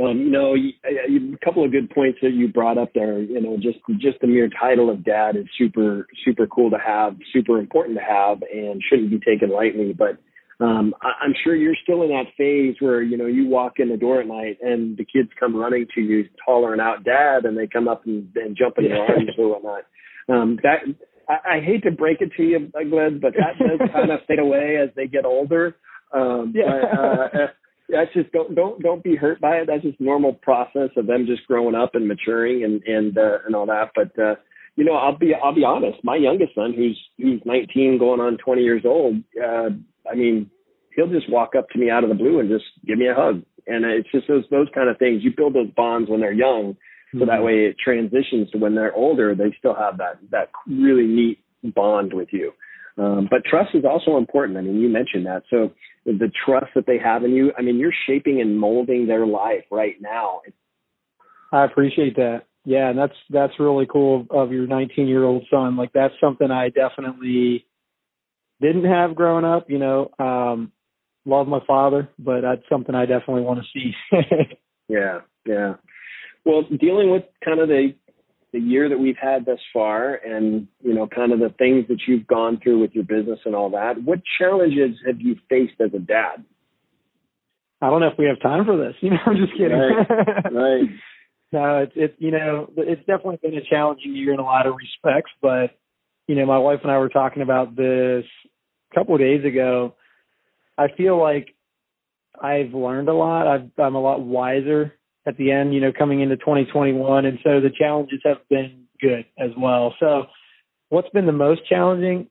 um, 0.02 0.18
you 0.20 0.30
know, 0.32 0.56
a 0.56 1.46
couple 1.46 1.64
of 1.64 1.72
good 1.72 1.90
points 1.90 2.20
that 2.22 2.34
you 2.34 2.48
brought 2.48 2.78
up 2.78 2.90
there. 2.96 3.20
You 3.22 3.42
know, 3.42 3.58
just 3.58 3.80
just 4.00 4.20
the 4.22 4.28
mere 4.28 4.50
title 4.50 4.90
of 4.90 5.04
dad 5.04 5.36
is 5.36 5.46
super 5.58 6.08
super 6.26 6.48
cool 6.48 6.70
to 6.72 6.78
have, 6.78 7.18
super 7.34 7.60
important 7.60 7.98
to 7.98 8.04
have, 8.04 8.42
and 8.54 8.82
shouldn't 8.90 9.10
be 9.10 9.20
taken 9.20 9.50
lightly. 9.50 9.94
But 9.94 10.18
um, 10.64 10.94
I, 11.02 11.26
I'm 11.26 11.34
sure 11.44 11.56
you're 11.56 11.76
still 11.84 12.04
in 12.04 12.10
that 12.10 12.32
phase 12.38 12.76
where 12.80 13.02
you 13.02 13.18
know 13.18 13.26
you 13.26 13.48
walk 13.48 13.74
in 13.78 13.90
the 13.90 13.98
door 13.98 14.22
at 14.22 14.28
night 14.28 14.58
and 14.62 14.98
the 14.98 15.06
kids 15.06 15.30
come 15.40 15.56
running 15.56 15.88
to 15.96 16.02
you, 16.02 16.26
hollering 16.46 16.80
out 16.80 17.04
"Dad," 17.04 17.46
and 17.46 17.58
they 17.58 17.68
come 17.68 17.88
up 17.88 18.06
and, 18.06 18.30
and 18.36 18.58
jump 18.58 18.78
in 18.78 18.86
your 18.86 19.00
arms 19.00 19.32
or 19.38 19.50
whatnot. 19.50 19.84
Um, 20.30 20.60
that 20.64 20.80
I, 21.28 21.58
I 21.58 21.62
hate 21.62 21.84
to 21.84 21.92
break 21.92 22.22
it 22.22 22.32
to 22.38 22.44
you, 22.44 22.72
Glenn, 22.90 23.20
but 23.20 23.34
that 23.34 23.60
does 23.60 23.90
kind 23.92 24.12
of 24.12 24.20
fade 24.28 24.40
away 24.40 24.78
as 24.82 24.90
they 24.96 25.08
get 25.08 25.26
older. 25.26 25.76
Um, 26.14 26.54
yeah. 26.56 26.82
But, 26.82 27.40
uh, 27.40 27.48
that's 27.92 28.14
just 28.14 28.32
don't 28.32 28.56
don't 28.56 28.82
don't 28.82 29.04
be 29.04 29.16
hurt 29.16 29.42
by 29.42 29.58
it. 29.58 29.68
That's 29.68 29.84
just 29.84 30.00
normal 30.00 30.34
process 30.34 30.90
of 30.96 31.08
them 31.08 31.26
just 31.26 31.48
growing 31.48 31.76
up 31.76 31.96
and 31.96 32.08
maturing 32.08 32.64
and 32.64 32.84
and 32.84 33.18
uh, 33.18 33.40
and 33.46 33.56
all 33.56 33.66
that. 33.66 33.92
But 33.96 34.18
uh, 34.22 34.36
you 34.76 34.86
know, 34.86 34.94
I'll 34.94 35.18
be 35.18 35.34
I'll 35.34 35.56
be 35.56 35.64
honest. 35.64 36.04
My 36.04 36.16
youngest 36.16 36.56
son, 36.56 36.74
who's 36.76 37.00
who's 37.18 37.42
19, 37.46 37.98
going 38.00 38.20
on 38.20 38.38
20 38.38 38.62
years 38.62 38.84
old, 38.86 39.16
uh, 39.42 39.70
I 40.10 40.16
mean, 40.16 40.50
he'll 40.96 41.10
just 41.10 41.30
walk 41.32 41.54
up 41.58 41.70
to 41.70 41.80
me 41.80 41.90
out 41.90 42.04
of 42.04 42.10
the 42.10 42.16
blue 42.16 42.40
and 42.40 42.50
just 42.50 42.66
give 42.86 42.98
me 42.98 43.08
a 43.08 43.16
hug. 43.16 43.44
And 43.68 43.86
it's 43.86 44.12
just 44.12 44.28
those 44.28 44.46
those 44.52 44.68
kind 44.74 44.90
of 44.90 44.98
things. 44.98 45.24
You 45.24 45.32
build 45.36 45.56
those 45.56 45.72
bonds 45.76 46.10
when 46.10 46.22
they're 46.22 46.32
young, 46.32 46.78
so 47.12 47.20
mm-hmm. 47.20 47.28
that 47.28 47.44
way 47.44 47.66
it 47.66 47.76
transitions 47.84 48.52
to 48.52 48.58
when 48.58 48.76
they're 48.76 48.94
older. 48.94 49.36
They 49.36 49.56
still 49.58 49.76
have 49.76 49.98
that 49.98 50.20
that 50.32 50.50
really 50.68 51.08
neat 51.08 51.40
bond 51.64 52.14
with 52.14 52.30
you. 52.32 52.54
Um, 53.00 53.28
but 53.32 53.46
trust 53.46 53.74
is 53.74 53.86
also 53.86 54.18
important. 54.18 54.58
I 54.58 54.62
mean, 54.62 54.82
you 54.82 54.90
mentioned 54.90 55.26
that. 55.26 55.44
So 55.50 55.72
the 56.06 56.32
trust 56.46 56.68
that 56.76 56.86
they 56.86 56.98
have 56.98 57.24
in 57.24 57.32
you, 57.32 57.54
I 57.58 57.62
mean, 57.62 57.78
you're 57.78 57.94
shaping 58.06 58.42
and 58.42 58.60
molding 58.60 59.08
their 59.08 59.26
life 59.26 59.64
right 59.72 59.96
now. 60.02 60.42
I 61.52 61.64
appreciate 61.64 62.18
that. 62.18 62.44
Yeah, 62.66 62.90
and 62.90 63.00
that's 63.00 63.16
that's 63.30 63.54
really 63.58 63.88
cool 63.92 64.28
of 64.30 64.52
your 64.52 64.68
19 64.68 65.08
year 65.08 65.24
old 65.24 65.46
son. 65.50 65.78
Like 65.78 65.94
that's 65.94 66.14
something 66.20 66.52
I 66.52 66.70
definitely 66.70 67.66
didn't 68.62 68.86
have 68.86 69.16
growing 69.16 69.46
up. 69.46 69.70
You 69.70 69.80
know, 69.80 70.12
um, 70.20 70.72
love 71.26 71.48
my 71.48 71.62
father, 71.66 72.10
but 72.20 72.42
that's 72.42 72.62
something 72.70 72.94
I 72.94 73.06
definitely 73.06 73.44
want 73.44 73.62
to 73.62 73.66
see. 73.74 73.94
yeah, 74.90 75.20
yeah. 75.46 75.76
Well, 76.46 76.64
dealing 76.64 77.12
with 77.12 77.24
kind 77.44 77.60
of 77.60 77.70
the 77.70 77.94
the 78.52 78.60
year 78.60 78.90
that 78.90 78.98
we've 78.98 79.18
had 79.22 79.46
thus 79.46 79.60
far, 79.72 80.16
and 80.16 80.68
you 80.82 80.94
know, 80.94 81.08
kind 81.08 81.32
of 81.32 81.40
the 81.40 81.54
things 81.58 81.86
that 81.90 82.00
you've 82.08 82.28
gone 82.28 82.60
through 82.62 82.80
with 82.80 82.92
your 82.94 83.04
business 83.04 83.40
and 83.46 83.56
all 83.56 83.70
that. 83.72 84.02
What 84.04 84.22
challenges 84.40 84.98
have 85.06 85.22
you 85.22 85.36
faced 85.50 85.80
as 85.80 85.92
a 85.94 86.00
dad? 86.00 86.44
I 87.82 87.90
don't 87.90 88.02
know 88.02 88.08
if 88.08 88.18
we 88.18 88.26
have 88.26 88.42
time 88.42 88.66
for 88.66 88.78
this. 88.78 88.96
You 89.02 89.12
know, 89.12 89.18
I'm 89.26 89.38
just 89.38 89.54
kidding. 89.54 89.78
Right. 89.78 90.08
right. 90.52 90.90
no, 91.52 91.78
it's 91.80 91.94
it's 91.96 92.16
you 92.18 92.32
know, 92.32 92.72
it's 92.76 93.06
definitely 93.06 93.40
been 93.42 93.56
a 93.56 93.64
challenging 93.70 94.16
year 94.16 94.34
in 94.34 94.40
a 94.40 94.44
lot 94.44 94.68
of 94.68 94.76
respects, 94.76 95.32
but 95.42 95.78
you 96.28 96.36
know, 96.36 96.46
my 96.46 96.60
wife 96.60 96.80
and 96.84 96.92
I 96.92 96.98
were 96.98 97.10
talking 97.10 97.42
about 97.42 97.76
this 97.76 98.26
a 98.92 98.96
couple 98.96 99.16
of 99.16 99.22
days 99.22 99.44
ago. 99.46 99.96
I 100.78 100.88
feel 100.96 101.20
like 101.20 101.56
I've 102.42 102.74
learned 102.74 103.10
a 103.10 103.14
lot. 103.14 103.48
I've, 103.48 103.70
I'm 103.78 103.96
a 103.96 104.02
lot 104.02 104.22
wiser 104.22 104.94
at 105.30 105.38
the 105.38 105.52
end, 105.52 105.74
you 105.76 105.80
know, 105.80 105.94
coming 105.98 106.22
into 106.22 106.38
2021. 106.38 107.26
And 107.26 107.38
so 107.44 107.62
the 107.62 107.70
challenges 107.70 108.20
have 108.26 108.38
been 108.50 108.86
good 109.00 109.26
as 109.38 109.52
well. 109.56 109.94
So 110.00 110.24
what's 110.90 111.10
been 111.10 111.28
the 111.28 111.32
most 111.32 111.62
challenging? 111.70 112.28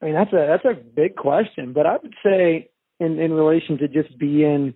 I 0.00 0.06
mean, 0.06 0.14
that's 0.14 0.32
a, 0.32 0.46
that's 0.48 0.64
a 0.64 0.80
big 0.82 1.16
question, 1.16 1.72
but 1.74 1.84
I 1.84 1.98
would 2.02 2.14
say 2.24 2.70
in, 2.98 3.18
in 3.18 3.32
relation 3.32 3.78
to 3.78 3.88
just 3.88 4.16
being 4.18 4.72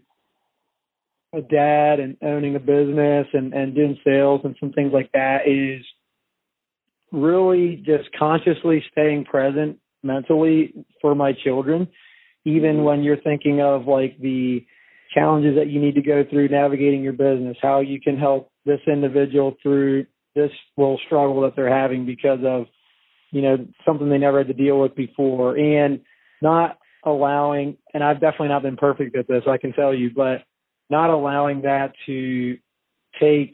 a 1.33 1.41
dad 1.41 2.01
and 2.01 2.17
owning 2.23 2.55
a 2.55 2.61
business 2.61 3.29
and, 3.33 3.55
and 3.55 3.75
doing 3.75 3.97
sales 4.05 4.43
and 4.45 4.55
some 4.61 4.73
things 4.73 4.93
like 4.93 5.11
that 5.13 5.47
is 5.47 5.83
really 7.13 7.77
just 7.87 8.11
consciously 8.19 8.85
staying 8.93 9.25
present 9.25 9.79
mentally 10.03 10.75
for 11.01 11.15
my 11.15 11.33
children, 11.33 11.89
even 12.45 12.77
mm-hmm. 12.77 12.85
when 12.85 13.03
you're 13.03 13.21
thinking 13.21 13.63
of 13.63 13.87
like 13.87 14.19
the 14.21 14.67
challenges 15.13 15.57
that 15.57 15.69
you 15.69 15.81
need 15.81 15.95
to 15.95 16.03
go 16.03 16.25
through 16.29 16.49
navigating 16.49 17.03
your 17.03 17.13
business, 17.13 17.57
how 17.61 17.81
you 17.81 18.01
can 18.01 18.19
help 18.19 18.51
this 18.65 18.81
individual 18.87 19.57
through 19.63 20.07
this 20.35 20.51
little 20.77 20.99
struggle 21.07 21.43
that 21.43 21.55
they're 21.57 21.73
having 21.73 22.07
because 22.07 22.41
of, 22.45 22.67
you 23.31 23.43
know, 23.43 23.67
something 23.85 24.09
they 24.09 24.19
never 24.19 24.39
had 24.39 24.47
to 24.47 24.55
deal 24.55 24.79
with 24.81 24.95
before 24.95 25.57
and 25.57 26.01
not 26.41 26.79
allowing, 27.05 27.77
and 27.93 28.03
I've 28.03 28.21
definitely 28.21 28.49
not 28.49 28.63
been 28.63 28.77
perfect 28.77 29.17
at 29.17 29.29
this, 29.29 29.43
I 29.49 29.59
can 29.59 29.73
tell 29.73 29.95
you, 29.95 30.11
but 30.15 30.43
not 30.89 31.11
allowing 31.11 31.63
that 31.63 31.93
to 32.07 32.59
take, 33.21 33.53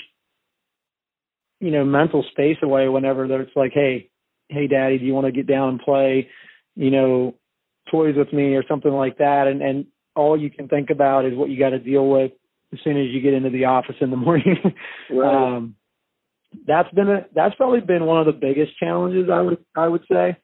you 1.61 1.71
know, 1.71 1.85
mental 1.85 2.25
space 2.31 2.59
away 2.63 2.89
whenever 2.89 3.25
it's 3.41 3.57
like, 3.57 3.73
hey, 3.73 4.11
hey, 4.49 4.67
daddy, 4.67 4.99
do 4.99 5.05
you 5.05 5.15
want 5.15 5.27
to 5.27 5.33
get 5.33 5.47
down 5.47 5.71
and 5.71 5.81
play, 5.81 6.29
you 6.77 6.91
know, 6.91 7.35
toys 7.91 8.15
with 8.17 8.33
me 8.33 8.55
or 8.55 8.65
something 8.69 8.93
like 8.93 9.19
that? 9.19 9.47
And, 9.47 9.63
and 9.63 9.87
all 10.19 10.39
you 10.39 10.51
can 10.51 10.69
think 10.69 10.91
about 10.91 11.25
is 11.25 11.35
what 11.35 11.49
you 11.49 11.59
got 11.59 11.71
to 11.71 11.79
deal 11.79 12.09
with 12.09 12.33
as 12.73 12.81
soon 12.83 12.99
as 12.99 13.07
you 13.11 13.21
get 13.21 13.35
into 13.35 13.51
the 13.51 13.67
office 13.67 13.97
in 14.01 14.11
the 14.11 14.17
morning. 14.29 14.57
right. 15.11 15.57
Um, 15.57 15.77
that's 16.67 16.93
been 16.95 17.09
a, 17.09 17.27
that's 17.35 17.55
probably 17.57 17.81
been 17.81 18.07
one 18.07 18.21
of 18.21 18.27
the 18.27 18.33
biggest 18.33 18.77
challenges 18.79 19.29
I 19.33 19.41
would 19.41 19.59
I 19.77 19.89
would 19.89 20.03
say. 20.11 20.37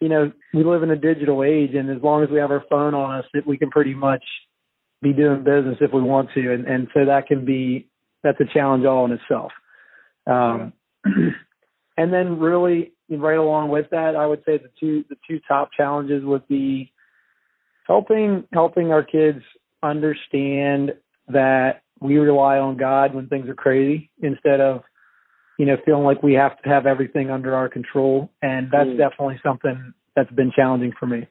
You 0.00 0.08
know, 0.08 0.32
we 0.52 0.64
live 0.64 0.82
in 0.82 0.90
a 0.90 0.96
digital 0.96 1.42
age, 1.42 1.74
and 1.74 1.88
as 1.90 2.02
long 2.02 2.22
as 2.22 2.28
we 2.28 2.38
have 2.38 2.50
our 2.50 2.64
phone 2.68 2.94
on 2.94 3.20
us, 3.20 3.24
we 3.46 3.56
can 3.56 3.70
pretty 3.70 3.94
much 3.94 4.22
be 5.02 5.12
doing 5.12 5.44
business 5.44 5.78
if 5.80 5.92
we 5.92 6.02
want 6.02 6.30
to, 6.34 6.52
and 6.52 6.66
and 6.66 6.88
so 6.94 7.06
that 7.06 7.26
can 7.26 7.44
be 7.44 7.88
that's 8.22 8.40
a 8.40 8.52
challenge 8.52 8.84
all 8.84 9.04
in 9.06 9.12
itself. 9.12 9.52
Um, 10.26 10.72
and 11.96 12.12
then 12.12 12.38
really 12.38 12.92
right 13.08 13.38
along 13.38 13.70
with 13.70 13.86
that, 13.90 14.14
I 14.16 14.26
would 14.26 14.42
say 14.44 14.58
the 14.58 14.70
two 14.78 15.04
the 15.08 15.16
two 15.28 15.40
top 15.48 15.70
challenges 15.76 16.22
would 16.24 16.46
be 16.48 16.92
helping 17.86 18.44
helping 18.52 18.92
our 18.92 19.02
kids 19.02 19.40
understand 19.82 20.92
that 21.28 21.82
we 22.00 22.16
rely 22.16 22.58
on 22.58 22.76
God 22.76 23.14
when 23.14 23.28
things 23.28 23.48
are 23.48 23.54
crazy 23.54 24.10
instead 24.22 24.60
of 24.60 24.82
you 25.58 25.66
know 25.66 25.76
feeling 25.84 26.04
like 26.04 26.22
we 26.22 26.34
have 26.34 26.60
to 26.62 26.68
have 26.68 26.86
everything 26.86 27.30
under 27.30 27.54
our 27.54 27.68
control 27.68 28.30
and 28.42 28.68
that's 28.70 28.88
mm. 28.88 28.98
definitely 28.98 29.40
something 29.44 29.94
that's 30.16 30.30
been 30.32 30.52
challenging 30.54 30.92
for 30.98 31.06
me. 31.06 31.26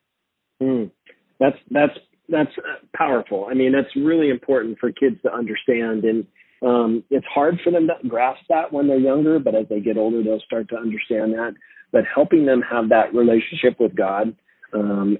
Mm. 0.61 0.91
That's 1.39 1.57
that's 1.71 1.97
that's 2.29 2.51
powerful. 2.95 3.47
I 3.49 3.53
mean, 3.53 3.73
that's 3.73 3.93
really 3.95 4.29
important 4.29 4.79
for 4.79 4.91
kids 4.91 5.17
to 5.23 5.33
understand 5.33 6.05
and 6.05 6.25
um, 6.63 7.03
it's 7.09 7.25
hard 7.25 7.59
for 7.61 7.71
them 7.71 7.87
to 7.87 8.07
grasp 8.07 8.41
that 8.47 8.71
when 8.71 8.87
they're 8.87 8.97
younger, 8.97 9.37
but 9.37 9.53
as 9.53 9.65
they 9.69 9.81
get 9.81 9.97
older, 9.97 10.23
they'll 10.23 10.39
start 10.39 10.69
to 10.69 10.77
understand 10.77 11.33
that. 11.33 11.55
But 11.91 12.03
helping 12.13 12.45
them 12.45 12.61
have 12.61 12.87
that 12.89 13.13
relationship 13.13 13.79
with 13.79 13.93
God 13.95 14.33
um, 14.73 15.17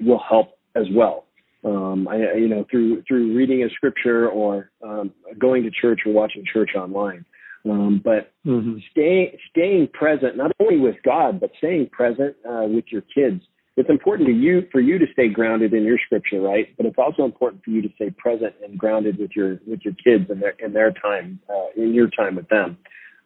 will 0.00 0.22
help 0.26 0.55
as 0.76 0.86
well. 0.92 1.24
Um, 1.64 2.06
I, 2.08 2.34
you 2.34 2.48
know, 2.48 2.64
through 2.70 3.02
through 3.08 3.34
reading 3.34 3.64
a 3.64 3.70
scripture 3.70 4.28
or 4.28 4.70
um, 4.84 5.12
going 5.38 5.64
to 5.64 5.70
church 5.70 6.00
or 6.06 6.12
watching 6.12 6.44
church 6.52 6.70
online. 6.76 7.24
Um, 7.68 8.00
but 8.04 8.32
mm-hmm. 8.46 8.76
staying 8.92 9.36
staying 9.50 9.88
present, 9.92 10.36
not 10.36 10.52
only 10.60 10.78
with 10.78 10.96
God, 11.04 11.40
but 11.40 11.50
staying 11.58 11.88
present 11.90 12.36
uh, 12.48 12.66
with 12.68 12.84
your 12.88 13.02
kids. 13.02 13.42
It's 13.76 13.90
important 13.90 14.28
to 14.28 14.34
you 14.34 14.66
for 14.70 14.80
you 14.80 14.98
to 14.98 15.06
stay 15.12 15.28
grounded 15.28 15.74
in 15.74 15.82
your 15.82 15.98
scripture, 16.06 16.40
right? 16.40 16.68
But 16.76 16.86
it's 16.86 16.98
also 16.98 17.24
important 17.24 17.64
for 17.64 17.70
you 17.70 17.82
to 17.82 17.88
stay 17.96 18.10
present 18.10 18.54
and 18.62 18.78
grounded 18.78 19.18
with 19.18 19.32
your 19.34 19.58
with 19.66 19.80
your 19.82 19.94
kids 19.94 20.30
and 20.30 20.40
their 20.40 20.54
in 20.60 20.72
their 20.72 20.92
time 20.92 21.40
uh, 21.50 21.82
in 21.82 21.92
your 21.92 22.08
time 22.08 22.36
with 22.36 22.48
them. 22.48 22.78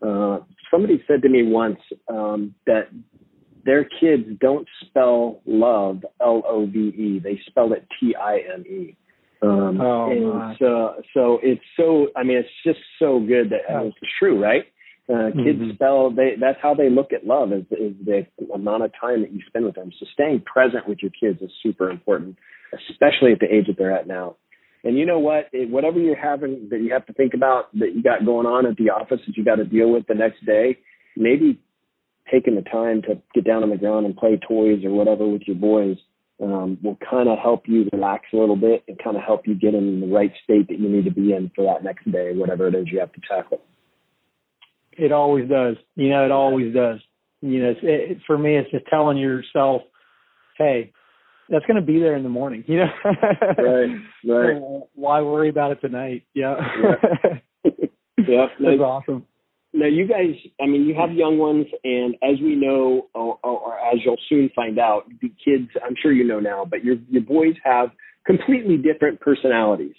Uh, 0.02 0.38
somebody 0.70 1.04
said 1.06 1.20
to 1.22 1.28
me 1.28 1.42
once 1.42 1.78
um, 2.08 2.54
that 2.66 2.88
their 3.64 3.84
kids 3.84 4.24
don't 4.40 4.66
spell 4.86 5.40
love 5.46 6.04
L 6.20 6.42
O 6.46 6.66
V 6.66 6.78
E. 6.78 7.20
They 7.22 7.40
spell 7.48 7.72
it 7.72 7.86
T 7.98 8.14
I 8.14 8.40
M 8.54 8.64
E. 8.66 8.96
Um, 9.42 9.80
oh, 9.80 10.10
and 10.10 10.28
my. 10.28 10.56
so, 10.58 10.94
so 11.14 11.38
it's 11.42 11.62
so. 11.76 12.08
I 12.16 12.22
mean, 12.22 12.36
it's 12.36 12.48
just 12.64 12.78
so 12.98 13.20
good 13.20 13.50
that 13.50 13.60
it's 13.68 13.96
true, 14.18 14.42
right? 14.42 14.64
Uh, 15.08 15.30
kids 15.32 15.58
mm-hmm. 15.58 15.72
spell. 15.72 16.10
They 16.10 16.34
that's 16.38 16.58
how 16.62 16.74
they 16.74 16.90
look 16.90 17.12
at 17.12 17.26
love 17.26 17.52
is 17.52 17.64
is 17.70 17.94
the 18.04 18.26
amount 18.54 18.84
of 18.84 18.92
time 19.00 19.22
that 19.22 19.32
you 19.32 19.40
spend 19.46 19.64
with 19.64 19.74
them. 19.74 19.90
So 19.98 20.06
staying 20.12 20.42
present 20.42 20.86
with 20.86 20.98
your 21.00 21.10
kids 21.10 21.40
is 21.42 21.50
super 21.62 21.90
important, 21.90 22.36
especially 22.90 23.32
at 23.32 23.40
the 23.40 23.52
age 23.52 23.66
that 23.66 23.76
they're 23.78 23.96
at 23.96 24.06
now. 24.06 24.36
And 24.84 24.96
you 24.96 25.06
know 25.06 25.18
what? 25.18 25.48
It, 25.52 25.68
whatever 25.70 25.98
you're 25.98 26.20
having 26.20 26.68
that 26.70 26.80
you 26.80 26.92
have 26.92 27.06
to 27.06 27.12
think 27.12 27.34
about 27.34 27.72
that 27.78 27.94
you 27.94 28.02
got 28.02 28.24
going 28.24 28.46
on 28.46 28.66
at 28.66 28.76
the 28.76 28.90
office 28.90 29.20
that 29.26 29.36
you 29.36 29.44
got 29.44 29.56
to 29.56 29.64
deal 29.64 29.90
with 29.90 30.06
the 30.06 30.14
next 30.14 30.44
day, 30.44 30.78
maybe 31.16 31.58
taking 32.30 32.54
the 32.54 32.62
time 32.62 33.02
to 33.02 33.20
get 33.34 33.44
down 33.44 33.62
on 33.62 33.70
the 33.70 33.76
ground 33.76 34.06
and 34.06 34.16
play 34.16 34.36
toys 34.36 34.84
or 34.84 34.90
whatever 34.90 35.26
with 35.26 35.42
your 35.46 35.56
boys 35.56 35.96
um, 36.42 36.78
will 36.82 36.98
kind 37.08 37.28
of 37.28 37.38
help 37.38 37.64
you 37.66 37.88
relax 37.92 38.26
a 38.32 38.36
little 38.36 38.56
bit 38.56 38.82
and 38.88 38.98
kind 39.02 39.16
of 39.16 39.22
help 39.22 39.46
you 39.46 39.54
get 39.54 39.74
in 39.74 40.00
the 40.00 40.06
right 40.06 40.32
state 40.42 40.68
that 40.68 40.78
you 40.78 40.88
need 40.88 41.04
to 41.04 41.10
be 41.10 41.32
in 41.32 41.50
for 41.54 41.64
that 41.64 41.84
next 41.84 42.10
day, 42.10 42.32
whatever 42.34 42.68
it 42.68 42.74
is 42.74 42.86
you 42.90 42.98
have 42.98 43.12
to 43.12 43.20
tackle. 43.28 43.60
It 44.92 45.12
always 45.12 45.48
does. 45.48 45.76
You 45.96 46.10
know, 46.10 46.24
it 46.24 46.30
always 46.30 46.74
does. 46.74 47.00
You 47.42 47.62
know, 47.62 47.70
it's, 47.70 47.80
it, 47.82 48.18
for 48.26 48.36
me, 48.36 48.56
it's 48.56 48.70
just 48.70 48.86
telling 48.86 49.16
yourself, 49.16 49.82
hey, 50.56 50.92
that's 51.48 51.64
going 51.66 51.80
to 51.80 51.86
be 51.86 51.98
there 51.98 52.16
in 52.16 52.22
the 52.22 52.28
morning. 52.28 52.64
You 52.66 52.78
know, 52.78 52.90
right, 53.04 54.00
right. 54.24 54.56
So 54.56 54.88
why 54.94 55.20
worry 55.20 55.48
about 55.48 55.72
it 55.72 55.80
tonight? 55.80 56.24
Yeah, 56.34 56.56
yeah. 56.82 57.30
yeah. 58.18 58.46
That's 58.60 58.80
awesome. 58.80 59.26
Now, 59.72 59.86
you 59.86 60.06
guys, 60.06 60.34
I 60.60 60.66
mean, 60.66 60.82
you 60.82 60.94
have 60.98 61.12
young 61.12 61.38
ones, 61.38 61.66
and 61.84 62.16
as 62.22 62.40
we 62.42 62.56
know, 62.56 63.08
or, 63.14 63.38
or, 63.44 63.78
as 63.78 64.00
you'll 64.04 64.18
soon 64.28 64.50
find 64.54 64.80
out, 64.80 65.04
the 65.22 65.28
kids, 65.44 65.70
I'm 65.84 65.94
sure 66.02 66.12
you 66.12 66.24
know 66.24 66.40
now, 66.40 66.64
but 66.68 66.84
your 66.84 66.96
your 67.08 67.22
boys 67.22 67.54
have 67.62 67.90
completely 68.26 68.76
different 68.76 69.20
personalities. 69.20 69.94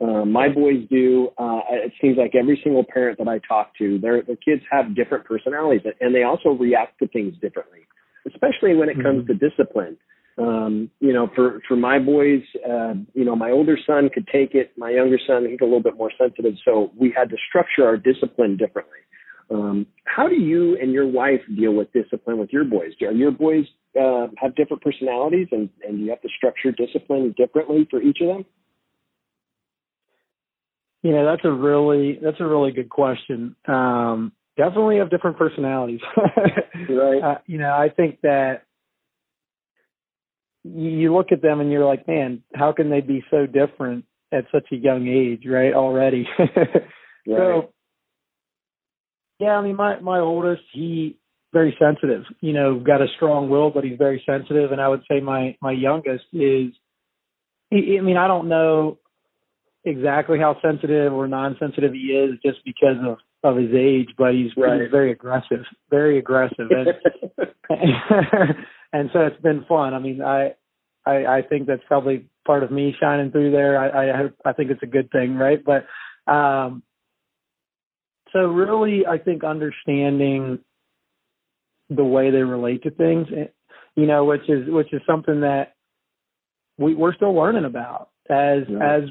Um, 0.00 0.30
my 0.30 0.48
boys 0.48 0.86
do. 0.90 1.30
Uh, 1.38 1.60
it 1.70 1.92
seems 2.00 2.18
like 2.18 2.34
every 2.38 2.60
single 2.62 2.84
parent 2.84 3.18
that 3.18 3.28
I 3.28 3.40
talk 3.46 3.72
to, 3.78 3.98
their 3.98 4.22
their 4.22 4.36
kids 4.36 4.62
have 4.70 4.94
different 4.94 5.24
personalities, 5.24 5.80
and 6.00 6.14
they 6.14 6.22
also 6.22 6.50
react 6.50 6.98
to 7.00 7.08
things 7.08 7.34
differently, 7.40 7.80
especially 8.26 8.76
when 8.76 8.88
it 8.88 8.96
comes 9.02 9.24
mm-hmm. 9.24 9.38
to 9.38 9.48
discipline. 9.50 9.96
Um, 10.38 10.90
you 11.00 11.14
know, 11.14 11.30
for 11.34 11.62
for 11.66 11.76
my 11.76 11.98
boys, 11.98 12.42
uh, 12.68 12.94
you 13.14 13.24
know, 13.24 13.34
my 13.34 13.50
older 13.50 13.78
son 13.86 14.10
could 14.12 14.28
take 14.28 14.54
it. 14.54 14.72
My 14.76 14.90
younger 14.90 15.18
son, 15.26 15.46
he's 15.48 15.58
a 15.62 15.64
little 15.64 15.82
bit 15.82 15.96
more 15.96 16.12
sensitive, 16.16 16.54
so 16.62 16.92
we 16.94 17.12
had 17.16 17.30
to 17.30 17.36
structure 17.48 17.86
our 17.86 17.96
discipline 17.96 18.58
differently. 18.58 18.98
Um, 19.50 19.86
how 20.04 20.28
do 20.28 20.34
you 20.34 20.76
and 20.80 20.92
your 20.92 21.06
wife 21.06 21.40
deal 21.56 21.72
with 21.72 21.92
discipline 21.92 22.38
with 22.38 22.52
your 22.52 22.64
boys? 22.64 22.92
Do 22.98 23.14
your 23.14 23.30
boys 23.30 23.64
uh, 23.98 24.26
have 24.38 24.56
different 24.56 24.82
personalities, 24.82 25.48
and 25.52 25.68
and 25.86 26.00
you 26.00 26.10
have 26.10 26.20
to 26.22 26.28
structure 26.36 26.72
discipline 26.72 27.34
differently 27.36 27.86
for 27.90 28.02
each 28.02 28.18
of 28.20 28.28
them? 28.28 28.44
You 31.02 31.12
know, 31.12 31.24
that's 31.24 31.44
a 31.44 31.52
really 31.52 32.18
that's 32.20 32.40
a 32.40 32.46
really 32.46 32.72
good 32.72 32.90
question. 32.90 33.54
Um, 33.68 34.32
definitely 34.56 34.98
have 34.98 35.10
different 35.10 35.38
personalities. 35.38 36.00
right. 36.88 37.22
Uh, 37.22 37.38
you 37.46 37.58
know, 37.58 37.70
I 37.70 37.88
think 37.88 38.20
that 38.22 38.64
you 40.64 41.14
look 41.14 41.30
at 41.30 41.42
them 41.42 41.60
and 41.60 41.70
you're 41.70 41.84
like, 41.84 42.08
man, 42.08 42.42
how 42.54 42.72
can 42.72 42.90
they 42.90 43.00
be 43.00 43.24
so 43.30 43.46
different 43.46 44.04
at 44.32 44.46
such 44.50 44.66
a 44.72 44.76
young 44.76 45.06
age, 45.06 45.44
right? 45.46 45.72
Already. 45.72 46.26
right. 46.38 46.84
So 47.26 47.72
Yeah, 49.38 49.56
I 49.56 49.62
mean, 49.62 49.76
my 49.76 50.00
my 50.00 50.20
oldest, 50.20 50.62
he 50.72 51.18
very 51.52 51.76
sensitive. 51.78 52.24
You 52.40 52.52
know, 52.52 52.78
got 52.78 53.02
a 53.02 53.06
strong 53.16 53.48
will, 53.48 53.70
but 53.70 53.84
he's 53.84 53.98
very 53.98 54.22
sensitive. 54.26 54.72
And 54.72 54.80
I 54.80 54.88
would 54.88 55.02
say 55.10 55.20
my 55.20 55.56
my 55.60 55.72
youngest 55.72 56.24
is. 56.32 56.72
He, 57.70 57.96
I 57.98 58.02
mean, 58.02 58.16
I 58.16 58.28
don't 58.28 58.48
know 58.48 58.98
exactly 59.84 60.38
how 60.38 60.56
sensitive 60.60 61.12
or 61.12 61.26
non-sensitive 61.28 61.92
he 61.92 62.08
is, 62.08 62.38
just 62.44 62.64
because 62.64 62.96
of 63.06 63.18
of 63.42 63.56
his 63.56 63.70
age, 63.74 64.08
but 64.18 64.32
he's, 64.34 64.50
right. 64.56 64.80
he's 64.80 64.90
very 64.90 65.12
aggressive, 65.12 65.64
very 65.88 66.18
aggressive, 66.18 66.68
and 66.70 66.88
and 68.92 69.10
so 69.12 69.20
it's 69.20 69.40
been 69.40 69.64
fun. 69.68 69.94
I 69.94 69.98
mean, 69.98 70.20
I 70.22 70.54
I, 71.04 71.26
I 71.26 71.42
think 71.42 71.66
that's 71.66 71.82
probably 71.86 72.26
part 72.46 72.64
of 72.64 72.70
me 72.70 72.94
shining 73.00 73.30
through 73.30 73.52
there. 73.52 73.78
I, 73.78 74.24
I 74.24 74.28
I 74.44 74.52
think 74.52 74.70
it's 74.70 74.82
a 74.82 74.86
good 74.86 75.10
thing, 75.10 75.36
right? 75.36 75.62
But 75.64 75.86
um, 76.30 76.82
so 78.36 78.48
really, 78.48 79.06
I 79.06 79.16
think 79.16 79.44
understanding 79.44 80.58
the 81.88 82.04
way 82.04 82.30
they 82.30 82.42
relate 82.42 82.82
to 82.82 82.90
things, 82.90 83.28
eh, 83.34 83.46
you 83.94 84.06
know, 84.06 84.26
which 84.26 84.48
is 84.48 84.68
which 84.68 84.92
is 84.92 85.00
something 85.06 85.40
that 85.40 85.74
we 86.76 86.94
we're 86.94 87.14
still 87.14 87.34
learning 87.34 87.64
about 87.64 88.10
as 88.28 88.64
yeah. 88.68 88.96
as 88.96 89.02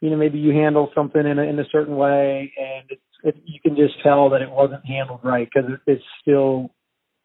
you 0.00 0.10
know 0.10 0.16
maybe 0.16 0.38
you 0.38 0.52
handle 0.52 0.90
something 0.94 1.26
in 1.26 1.38
a, 1.38 1.42
in 1.42 1.58
a 1.58 1.64
certain 1.72 1.96
way 1.96 2.52
and 2.56 2.84
it's 2.90 3.02
it, 3.24 3.42
you 3.44 3.58
can 3.60 3.76
just 3.76 3.94
tell 4.02 4.30
that 4.30 4.42
it 4.42 4.50
wasn't 4.50 4.84
handled 4.86 5.20
right 5.24 5.48
because 5.52 5.70
it, 5.70 5.80
it's 5.86 6.04
still 6.20 6.70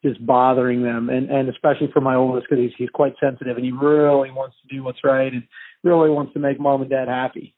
just 0.04 0.24
bothering 0.24 0.82
them 0.82 1.10
and 1.10 1.30
and 1.30 1.48
especially 1.48 1.88
for 1.92 2.00
my 2.00 2.14
oldest 2.14 2.46
because 2.48 2.62
he's 2.62 2.72
he's 2.78 2.90
quite 2.90 3.14
sensitive 3.20 3.56
and 3.56 3.64
he 3.64 3.72
really 3.72 4.30
wants 4.30 4.56
to 4.62 4.74
do 4.74 4.82
what's 4.82 5.04
right 5.04 5.32
and 5.32 5.42
really 5.84 6.10
wants 6.10 6.32
to 6.32 6.38
make 6.38 6.58
mom 6.58 6.80
and 6.80 6.90
dad 6.90 7.08
happy 7.08 7.54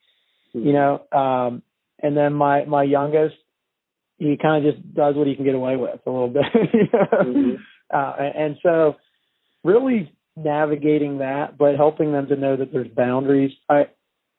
mm-hmm. 0.55 0.67
you 0.67 0.73
know 0.73 1.03
um 1.13 1.63
and 2.03 2.17
then 2.17 2.33
my 2.33 2.65
my 2.65 2.83
youngest 2.83 3.37
he 4.21 4.37
kind 4.41 4.65
of 4.65 4.75
just 4.75 4.95
does 4.95 5.17
what 5.17 5.27
he 5.27 5.35
can 5.35 5.45
get 5.45 5.55
away 5.55 5.77
with 5.77 6.01
a 6.07 6.11
little 6.11 6.29
bit 6.29 6.45
you 6.73 6.89
know? 6.93 7.07
mm-hmm. 7.13 7.55
uh 7.93 8.13
and 8.19 8.57
so 8.63 8.95
really 9.65 10.13
navigating 10.37 11.19
that 11.19 11.59
but 11.59 11.75
helping 11.75 12.13
them 12.13 12.29
to 12.29 12.37
know 12.37 12.57
that 12.57 12.73
there's 12.73 12.89
boundaries 12.89 13.51
i 13.69 13.89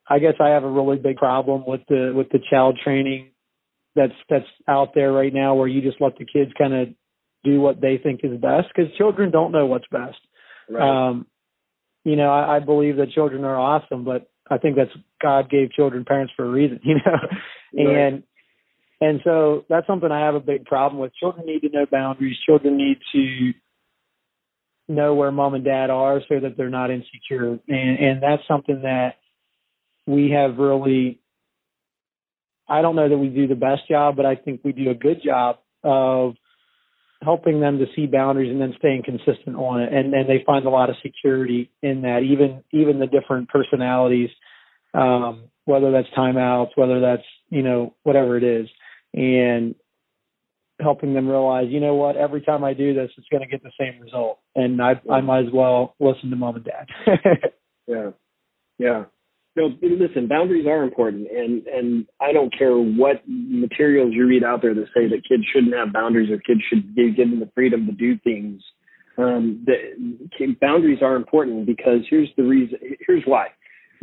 i 0.09 0.19
guess 0.19 0.35
i 0.39 0.49
have 0.49 0.63
a 0.63 0.69
really 0.69 0.97
big 0.97 1.17
problem 1.17 1.63
with 1.67 1.81
the 1.89 2.13
with 2.15 2.29
the 2.29 2.39
child 2.49 2.79
training 2.81 3.31
that's 3.95 4.13
that's 4.29 4.45
out 4.67 4.93
there 4.95 5.11
right 5.11 5.33
now 5.33 5.55
where 5.55 5.67
you 5.67 5.81
just 5.81 6.01
let 6.01 6.17
the 6.17 6.25
kids 6.25 6.51
kind 6.57 6.73
of 6.73 6.87
do 7.43 7.59
what 7.59 7.81
they 7.81 7.97
think 8.01 8.21
is 8.23 8.39
best 8.39 8.67
because 8.73 8.91
children 8.97 9.31
don't 9.31 9.51
know 9.51 9.65
what's 9.65 9.87
best. 9.91 10.17
Right. 10.69 11.09
Um, 11.09 11.27
you 12.03 12.15
know, 12.15 12.31
I, 12.31 12.57
I 12.57 12.59
believe 12.59 12.97
that 12.97 13.11
children 13.11 13.43
are 13.43 13.59
awesome, 13.59 14.03
but 14.03 14.29
I 14.49 14.57
think 14.57 14.75
that's 14.75 14.91
God 15.21 15.49
gave 15.49 15.71
children 15.71 16.05
parents 16.05 16.33
for 16.35 16.45
a 16.45 16.49
reason, 16.49 16.79
you 16.83 16.95
know, 16.95 17.87
right. 17.87 17.97
and 17.97 18.23
and 19.01 19.19
so 19.23 19.65
that's 19.67 19.87
something 19.87 20.11
I 20.11 20.25
have 20.25 20.35
a 20.35 20.39
big 20.39 20.65
problem 20.65 21.01
with. 21.01 21.13
Children 21.15 21.47
need 21.47 21.61
to 21.61 21.69
know 21.69 21.85
boundaries. 21.91 22.37
Children 22.45 22.77
need 22.77 22.99
to 23.13 23.53
know 24.87 25.15
where 25.15 25.31
mom 25.31 25.55
and 25.55 25.65
dad 25.65 25.89
are 25.89 26.21
so 26.29 26.39
that 26.39 26.55
they're 26.55 26.69
not 26.69 26.91
insecure, 26.91 27.59
and 27.67 27.99
and 27.99 28.23
that's 28.23 28.43
something 28.47 28.83
that 28.83 29.15
we 30.05 30.31
have 30.31 30.57
really. 30.57 31.19
I 32.69 32.81
don't 32.81 32.95
know 32.95 33.09
that 33.09 33.17
we 33.17 33.27
do 33.27 33.47
the 33.47 33.55
best 33.55 33.81
job, 33.89 34.15
but 34.15 34.25
I 34.25 34.35
think 34.35 34.61
we 34.63 34.71
do 34.71 34.91
a 34.91 34.95
good 34.95 35.21
job 35.21 35.57
of 35.83 36.35
helping 37.23 37.59
them 37.59 37.79
to 37.79 37.85
see 37.95 38.05
boundaries 38.05 38.51
and 38.51 38.61
then 38.61 38.73
staying 38.77 39.03
consistent 39.03 39.55
on 39.55 39.81
it 39.81 39.93
and 39.93 40.13
and 40.13 40.27
they 40.27 40.43
find 40.45 40.65
a 40.65 40.69
lot 40.69 40.89
of 40.89 40.95
security 41.03 41.69
in 41.81 42.01
that 42.01 42.21
even 42.23 42.63
even 42.71 42.99
the 42.99 43.05
different 43.05 43.47
personalities 43.49 44.29
um 44.95 45.43
whether 45.65 45.91
that's 45.91 46.07
timeouts 46.17 46.69
whether 46.75 46.99
that's 46.99 47.23
you 47.49 47.61
know 47.61 47.93
whatever 48.03 48.37
it 48.37 48.43
is 48.43 48.67
and 49.13 49.75
helping 50.79 51.13
them 51.13 51.27
realize 51.27 51.67
you 51.69 51.79
know 51.79 51.93
what 51.93 52.15
every 52.15 52.41
time 52.41 52.63
i 52.63 52.73
do 52.73 52.93
this 52.93 53.11
it's 53.17 53.27
going 53.29 53.41
to 53.41 53.47
get 53.47 53.61
the 53.63 53.71
same 53.79 54.01
result 54.01 54.39
and 54.55 54.81
i 54.81 54.99
i 55.11 55.21
might 55.21 55.45
as 55.45 55.53
well 55.53 55.95
listen 55.99 56.29
to 56.29 56.35
mom 56.35 56.55
and 56.55 56.65
dad 56.65 56.87
yeah 57.87 58.09
yeah 58.77 59.03
no, 59.55 59.69
listen, 59.81 60.27
boundaries 60.27 60.65
are 60.65 60.81
important, 60.81 61.27
and 61.29 61.67
and 61.67 62.07
I 62.21 62.31
don't 62.31 62.57
care 62.57 62.73
what 62.73 63.21
materials 63.27 64.13
you 64.13 64.25
read 64.25 64.45
out 64.45 64.61
there 64.61 64.73
that 64.73 64.85
say 64.95 65.09
that 65.09 65.27
kids 65.27 65.43
shouldn't 65.51 65.75
have 65.75 65.91
boundaries 65.91 66.31
or 66.31 66.37
kids 66.37 66.61
should 66.69 66.95
be 66.95 67.11
given 67.11 67.41
the 67.41 67.49
freedom 67.53 67.85
to 67.87 67.91
do 67.91 68.17
things. 68.23 68.61
Um, 69.17 69.65
the 69.65 70.55
boundaries 70.61 70.99
are 71.01 71.17
important 71.17 71.65
because 71.65 71.99
here's 72.09 72.29
the 72.37 72.43
reason. 72.43 72.79
Here's 73.05 73.23
why. 73.25 73.47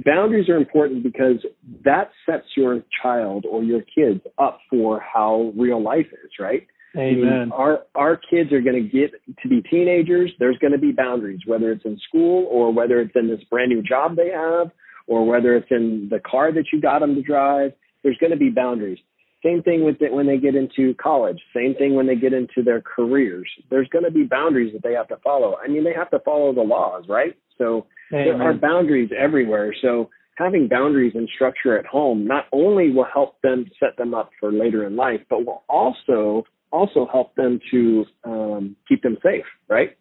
Boundaries 0.04 0.48
are 0.48 0.56
important 0.56 1.02
because 1.02 1.44
that 1.84 2.10
sets 2.24 2.46
your 2.56 2.82
child 3.02 3.44
or 3.50 3.64
your 3.64 3.82
kids 3.82 4.20
up 4.38 4.60
for 4.70 5.00
how 5.00 5.52
real 5.56 5.82
life 5.82 6.06
is, 6.12 6.30
right? 6.38 6.66
Amen. 6.96 7.26
I 7.26 7.44
mean, 7.44 7.52
our 7.52 7.80
our 7.94 8.16
kids 8.16 8.52
are 8.52 8.60
going 8.60 8.82
to 8.82 8.88
get 8.88 9.12
to 9.42 9.48
be 9.48 9.60
teenagers. 9.62 10.32
There's 10.38 10.56
going 10.58 10.72
to 10.72 10.78
be 10.78 10.92
boundaries, 10.92 11.40
whether 11.46 11.70
it's 11.72 11.84
in 11.84 11.98
school 12.08 12.46
or 12.50 12.72
whether 12.72 13.00
it's 13.00 13.14
in 13.14 13.28
this 13.28 13.40
brand 13.50 13.70
new 13.70 13.82
job 13.82 14.16
they 14.16 14.30
have 14.30 14.70
or 15.06 15.26
whether 15.26 15.56
it's 15.56 15.70
in 15.70 16.08
the 16.10 16.20
car 16.20 16.52
that 16.52 16.66
you 16.72 16.80
got 16.80 17.00
them 17.00 17.14
to 17.14 17.22
drive, 17.22 17.72
there's 18.02 18.18
going 18.18 18.30
to 18.30 18.38
be 18.38 18.50
boundaries. 18.50 18.98
Same 19.42 19.62
thing 19.62 19.84
with 19.84 20.02
it 20.02 20.12
when 20.12 20.26
they 20.26 20.36
get 20.36 20.54
into 20.54 20.94
college. 20.94 21.38
Same 21.54 21.74
thing 21.74 21.94
when 21.94 22.06
they 22.06 22.16
get 22.16 22.32
into 22.32 22.62
their 22.64 22.80
careers. 22.80 23.48
There's 23.70 23.88
going 23.88 24.04
to 24.04 24.10
be 24.10 24.24
boundaries 24.24 24.72
that 24.72 24.82
they 24.82 24.94
have 24.94 25.08
to 25.08 25.16
follow. 25.22 25.56
I 25.62 25.68
mean, 25.68 25.84
they 25.84 25.94
have 25.94 26.10
to 26.10 26.18
follow 26.20 26.52
the 26.52 26.62
laws, 26.62 27.04
right? 27.08 27.36
So 27.56 27.86
Amen. 28.12 28.38
there 28.38 28.42
are 28.42 28.54
boundaries 28.54 29.10
everywhere. 29.16 29.74
So 29.82 30.10
having 30.36 30.68
boundaries 30.68 31.12
and 31.14 31.28
structure 31.34 31.78
at 31.78 31.86
home 31.86 32.26
not 32.26 32.46
only 32.52 32.90
will 32.90 33.06
help 33.12 33.40
them 33.42 33.66
set 33.78 33.96
them 33.96 34.14
up 34.14 34.30
for 34.40 34.52
later 34.52 34.86
in 34.86 34.96
life, 34.96 35.20
but 35.28 35.44
will 35.44 35.64
also 35.68 36.44
also 36.70 37.08
help 37.10 37.34
them 37.34 37.58
to 37.70 38.04
um, 38.24 38.76
keep 38.86 39.02
them 39.02 39.16
safe, 39.22 39.46
right? 39.68 39.96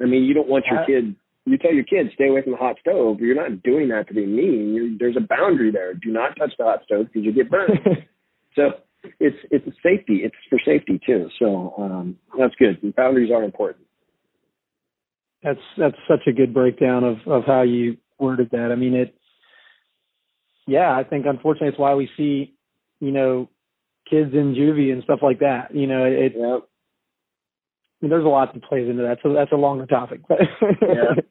I 0.00 0.04
mean, 0.04 0.24
you 0.24 0.32
don't 0.32 0.48
want 0.48 0.64
your 0.70 0.84
kid 0.86 1.16
you 1.46 1.56
tell 1.56 1.72
your 1.72 1.84
kids 1.84 2.10
stay 2.14 2.28
away 2.28 2.42
from 2.42 2.52
the 2.52 2.58
hot 2.58 2.76
stove. 2.80 3.20
You're 3.20 3.36
not 3.36 3.62
doing 3.62 3.88
that 3.88 4.08
to 4.08 4.14
be 4.14 4.26
mean. 4.26 4.74
You're, 4.74 4.90
there's 4.98 5.16
a 5.16 5.26
boundary 5.26 5.70
there. 5.70 5.94
Do 5.94 6.10
not 6.10 6.36
touch 6.36 6.52
the 6.58 6.64
hot 6.64 6.80
stove 6.84 7.06
because 7.06 7.24
you 7.24 7.32
get 7.32 7.50
burned. 7.50 7.78
so 8.56 8.62
it's 9.20 9.36
it's 9.52 9.64
safety. 9.82 10.22
It's 10.24 10.34
for 10.50 10.58
safety 10.64 11.00
too. 11.06 11.28
So 11.38 11.72
um, 11.78 12.16
that's 12.36 12.54
good. 12.56 12.94
Boundaries 12.96 13.30
are 13.30 13.44
important. 13.44 13.85
That's 15.46 15.60
that's 15.78 15.96
such 16.08 16.26
a 16.26 16.32
good 16.32 16.52
breakdown 16.52 17.04
of 17.04 17.18
of 17.24 17.44
how 17.46 17.62
you 17.62 17.98
worded 18.18 18.50
that. 18.50 18.70
I 18.72 18.74
mean 18.74 18.94
it. 18.94 19.14
Yeah, 20.66 20.90
I 20.90 21.04
think 21.04 21.24
unfortunately 21.24 21.68
it's 21.68 21.78
why 21.78 21.94
we 21.94 22.10
see, 22.16 22.56
you 22.98 23.12
know, 23.12 23.48
kids 24.10 24.32
in 24.34 24.56
juvie 24.56 24.92
and 24.92 25.04
stuff 25.04 25.20
like 25.22 25.38
that. 25.38 25.72
You 25.72 25.86
know, 25.86 26.04
it. 26.04 26.32
Yep. 26.36 26.42
I 26.42 28.04
mean, 28.04 28.10
there's 28.10 28.24
a 28.24 28.28
lot 28.28 28.52
that 28.54 28.64
plays 28.64 28.88
into 28.88 29.04
that, 29.04 29.18
so 29.22 29.32
that's 29.32 29.52
a 29.52 29.56
longer 29.56 29.86
topic. 29.86 30.22
But 30.28 30.40
yeah. 30.82 31.22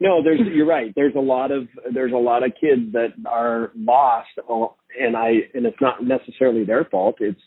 No, 0.00 0.22
there's 0.22 0.40
you're 0.50 0.66
right. 0.66 0.94
There's 0.96 1.14
a 1.14 1.20
lot 1.20 1.50
of 1.50 1.68
there's 1.92 2.12
a 2.12 2.16
lot 2.16 2.44
of 2.44 2.52
kids 2.58 2.92
that 2.92 3.12
are 3.26 3.72
lost, 3.76 4.30
oh, 4.48 4.76
and 4.98 5.14
I 5.14 5.50
and 5.52 5.66
it's 5.66 5.80
not 5.80 6.02
necessarily 6.02 6.64
their 6.64 6.86
fault. 6.86 7.16
It's 7.20 7.40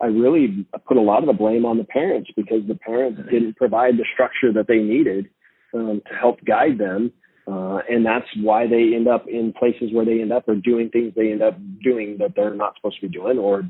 I 0.00 0.06
really 0.06 0.66
put 0.86 0.96
a 0.96 1.02
lot 1.02 1.22
of 1.22 1.26
the 1.26 1.34
blame 1.34 1.66
on 1.66 1.76
the 1.76 1.84
parents 1.84 2.30
because 2.34 2.62
the 2.66 2.76
parents 2.76 3.20
didn't 3.30 3.56
provide 3.56 3.98
the 3.98 4.06
structure 4.14 4.54
that 4.54 4.68
they 4.68 4.78
needed 4.78 5.28
um, 5.76 6.02
to 6.08 6.14
help 6.14 6.38
guide 6.44 6.78
them, 6.78 7.12
uh, 7.46 7.78
and 7.88 8.04
that's 8.04 8.26
why 8.42 8.66
they 8.66 8.94
end 8.94 9.06
up 9.06 9.26
in 9.28 9.52
places 9.52 9.90
where 9.92 10.04
they 10.04 10.20
end 10.20 10.32
up 10.32 10.48
or 10.48 10.56
doing 10.56 10.88
things 10.90 11.12
they 11.14 11.30
end 11.30 11.42
up 11.42 11.56
doing 11.82 12.16
that 12.18 12.32
they're 12.34 12.54
not 12.54 12.74
supposed 12.76 13.00
to 13.00 13.08
be 13.08 13.12
doing, 13.12 13.38
or 13.38 13.62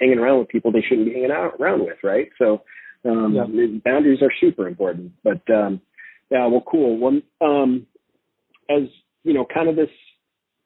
hanging 0.00 0.18
around 0.18 0.38
with 0.38 0.48
people 0.48 0.72
they 0.72 0.84
shouldn't 0.86 1.06
be 1.06 1.14
hanging 1.14 1.30
out 1.30 1.54
around 1.60 1.80
with. 1.80 1.98
Right. 2.02 2.28
So 2.38 2.62
um, 3.04 3.34
yeah. 3.34 3.78
boundaries 3.84 4.22
are 4.22 4.32
super 4.40 4.66
important, 4.66 5.12
but 5.22 5.42
um, 5.52 5.80
yeah, 6.30 6.46
well, 6.46 6.64
cool. 6.70 6.98
Well, 6.98 7.20
um, 7.40 7.86
as 8.70 8.88
you 9.24 9.34
know, 9.34 9.46
kind 9.52 9.68
of 9.68 9.76
this, 9.76 9.90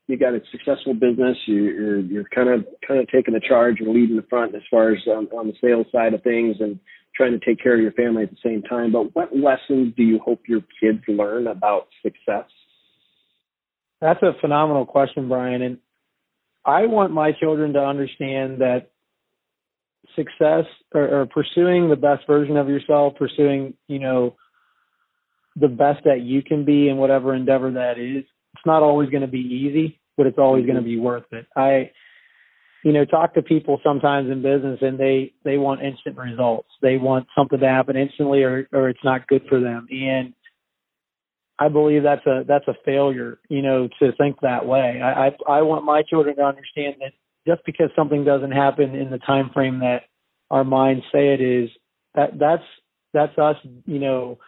you 0.07 0.17
got 0.17 0.35
a 0.35 0.41
successful 0.51 0.95
business. 0.95 1.37
You, 1.47 1.65
you're 1.65 2.01
you're 2.01 2.29
kind 2.35 2.49
of 2.49 2.65
kind 2.87 3.01
of 3.01 3.09
taking 3.09 3.35
the 3.35 3.41
charge 3.47 3.81
and 3.81 3.93
leading 3.93 4.17
the 4.17 4.27
front 4.31 4.55
as 4.55 4.63
far 4.71 4.93
as 4.93 4.99
um, 5.09 5.29
on 5.37 5.49
the 5.49 5.55
sales 5.61 5.87
side 5.93 6.15
of 6.15 6.23
things 6.23 6.57
and 6.61 6.79
trying 7.19 7.39
to 7.39 7.45
take 7.45 7.63
care 7.63 7.75
of 7.75 7.81
your 7.81 7.93
family 7.93 8.23
at 8.23 8.31
the 8.31 8.37
same 8.43 8.63
time. 8.63 8.93
But 8.93 9.15
what 9.15 9.37
lessons 9.37 9.93
do 9.97 10.03
you 10.05 10.21
hope 10.25 10.43
your 10.49 10.63
kids 10.81 11.01
learn 11.09 11.49
about 11.49 11.89
success? 12.01 12.49
That's 14.01 14.23
a 14.23 14.33
phenomenal 14.41 14.87
question, 14.87 15.29
Brian. 15.29 15.61
And 15.61 15.79
I 16.65 16.87
want 16.87 17.13
my 17.13 17.33
children 17.33 17.73
to 17.73 17.81
understand 17.81 18.61
that 18.61 18.93
success 20.15 20.65
or, 20.95 21.23
or 21.23 21.27
pursuing 21.27 21.91
the 21.91 21.97
best 21.97 22.27
version 22.27 22.57
of 22.57 22.69
yourself, 22.69 23.15
pursuing, 23.19 23.75
you 23.89 23.99
know, 23.99 24.37
the 25.57 25.69
best 25.69 26.05
that 26.05 26.21
you 26.21 26.43
can 26.43 26.65
be 26.65 26.89
in 26.89 26.97
whatever 26.97 27.35
endeavor 27.35 27.73
that 27.73 27.99
is. 27.99 28.25
It's 28.55 28.67
not 28.67 28.85
always 28.85 29.11
going 29.11 29.23
to 29.23 29.27
be 29.29 29.41
easy, 29.41 30.01
but 30.17 30.27
it's 30.27 30.39
always 30.39 30.65
going 30.65 30.77
to 30.77 30.83
mm-hmm. 30.83 30.91
be 30.91 31.01
worth 31.01 31.25
it. 31.33 31.47
I, 31.57 31.91
you 32.89 32.95
know, 32.95 33.05
talk 33.05 33.35
to 33.35 33.43
people 33.43 33.79
sometimes 33.85 34.31
in 34.31 34.41
business 34.41 34.79
and 34.81 34.99
they, 34.99 35.35
they 35.45 35.59
want 35.59 35.83
instant 35.83 36.17
results. 36.17 36.71
They 36.81 36.97
want 36.97 37.27
something 37.37 37.61
to 37.61 37.69
happen 37.69 37.99
instantly 37.99 38.43
or, 38.43 38.67
or 38.73 38.89
it's 38.89 39.05
not 39.05 39.29
good 39.29 39.43
for 39.47 39.61
them. 39.61 39.87
And 39.91 40.33
I 41.59 41.69
believe 41.69 42.03
that's 42.03 42.25
a, 42.25 42.45
that's 42.49 42.67
a 42.67 42.73
failure, 42.87 43.41
you 43.51 43.61
know, 43.61 43.91
to 43.99 44.13
think 44.13 44.41
that 44.41 44.65
way. 44.65 45.03
I, 45.05 45.27
I, 45.27 45.59
I 45.59 45.63
want 45.63 45.85
my 45.85 46.03
children 46.09 46.37
to 46.37 46.43
understand 46.43 46.95
that 47.01 47.13
just 47.47 47.61
because 47.67 47.91
something 47.95 48.25
doesn't 48.25 48.53
happen 48.53 48.95
in 48.95 49.11
the 49.11 49.19
time 49.19 49.51
frame 49.53 49.81
that 49.81 50.05
our 50.51 50.65
minds 50.65 51.05
say 51.13 51.35
it 51.35 51.43
is, 51.43 51.69
that 52.15 52.39
that's 52.39 52.65
that's 53.13 53.37
us, 53.37 53.57
you 53.85 53.99
know, 53.99 54.39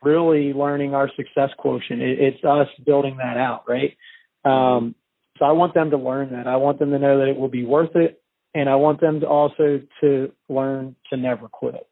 really 0.00 0.52
learning 0.52 0.94
our 0.94 1.10
success 1.16 1.50
quotient. 1.58 2.02
It, 2.02 2.20
it's 2.20 2.44
us 2.44 2.68
building 2.86 3.16
that 3.16 3.36
out, 3.36 3.64
right? 3.68 3.96
Um, 4.44 4.94
so 5.40 5.46
I 5.46 5.52
want 5.52 5.72
them 5.72 5.90
to 5.90 5.96
learn 5.96 6.32
that. 6.32 6.46
I 6.46 6.56
want 6.56 6.78
them 6.78 6.90
to 6.90 6.98
know 6.98 7.18
that 7.18 7.28
it 7.28 7.36
will 7.36 7.48
be 7.48 7.64
worth 7.64 7.96
it, 7.96 8.22
and 8.54 8.68
I 8.68 8.76
want 8.76 9.00
them 9.00 9.20
to 9.20 9.26
also 9.26 9.80
to 10.02 10.32
learn 10.50 10.94
to 11.10 11.16
never 11.16 11.48
quit. 11.48 11.86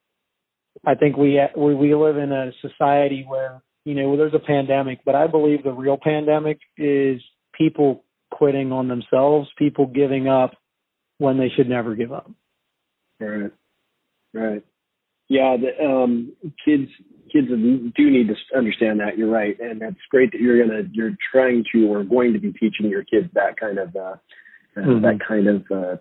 I 0.86 0.94
think 0.94 1.16
we 1.16 1.40
we, 1.56 1.74
we 1.74 1.94
live 1.94 2.18
in 2.18 2.30
a 2.30 2.52
society 2.60 3.24
where 3.26 3.62
you 3.86 3.94
know 3.94 4.16
there's 4.18 4.34
a 4.34 4.38
pandemic, 4.38 5.00
but 5.04 5.14
I 5.14 5.26
believe 5.26 5.64
the 5.64 5.72
real 5.72 5.98
pandemic 6.00 6.60
is 6.76 7.22
people 7.54 8.04
quitting 8.30 8.70
on 8.70 8.88
themselves, 8.88 9.48
people 9.56 9.86
giving 9.86 10.28
up 10.28 10.52
when 11.16 11.38
they 11.38 11.48
should 11.48 11.70
never 11.70 11.94
give 11.94 12.12
up. 12.12 12.30
Right. 13.18 13.50
Right. 14.34 14.64
Yeah. 15.28 15.56
The, 15.56 15.84
um, 15.84 16.32
kids 16.64 16.90
kids 17.32 17.48
do 17.48 18.10
need 18.10 18.28
to 18.28 18.34
understand 18.56 19.00
that. 19.00 19.16
You're 19.16 19.30
right, 19.30 19.58
and 19.60 19.80
that's 19.80 19.96
great 20.10 20.32
that 20.32 20.40
you're 20.40 20.64
gonna 20.64 20.82
you're 20.92 21.16
trying 21.32 21.64
to 21.72 21.86
or 21.86 22.04
going 22.04 22.32
to 22.32 22.38
be 22.38 22.52
teaching 22.52 22.88
your 22.88 23.04
kids 23.04 23.28
that 23.34 23.58
kind 23.58 23.78
of 23.78 23.94
uh, 23.94 24.00
uh 24.00 24.16
mm-hmm. 24.76 25.02
that 25.02 25.18
kind 25.26 25.48
of 25.48 25.64
uh, 25.70 25.96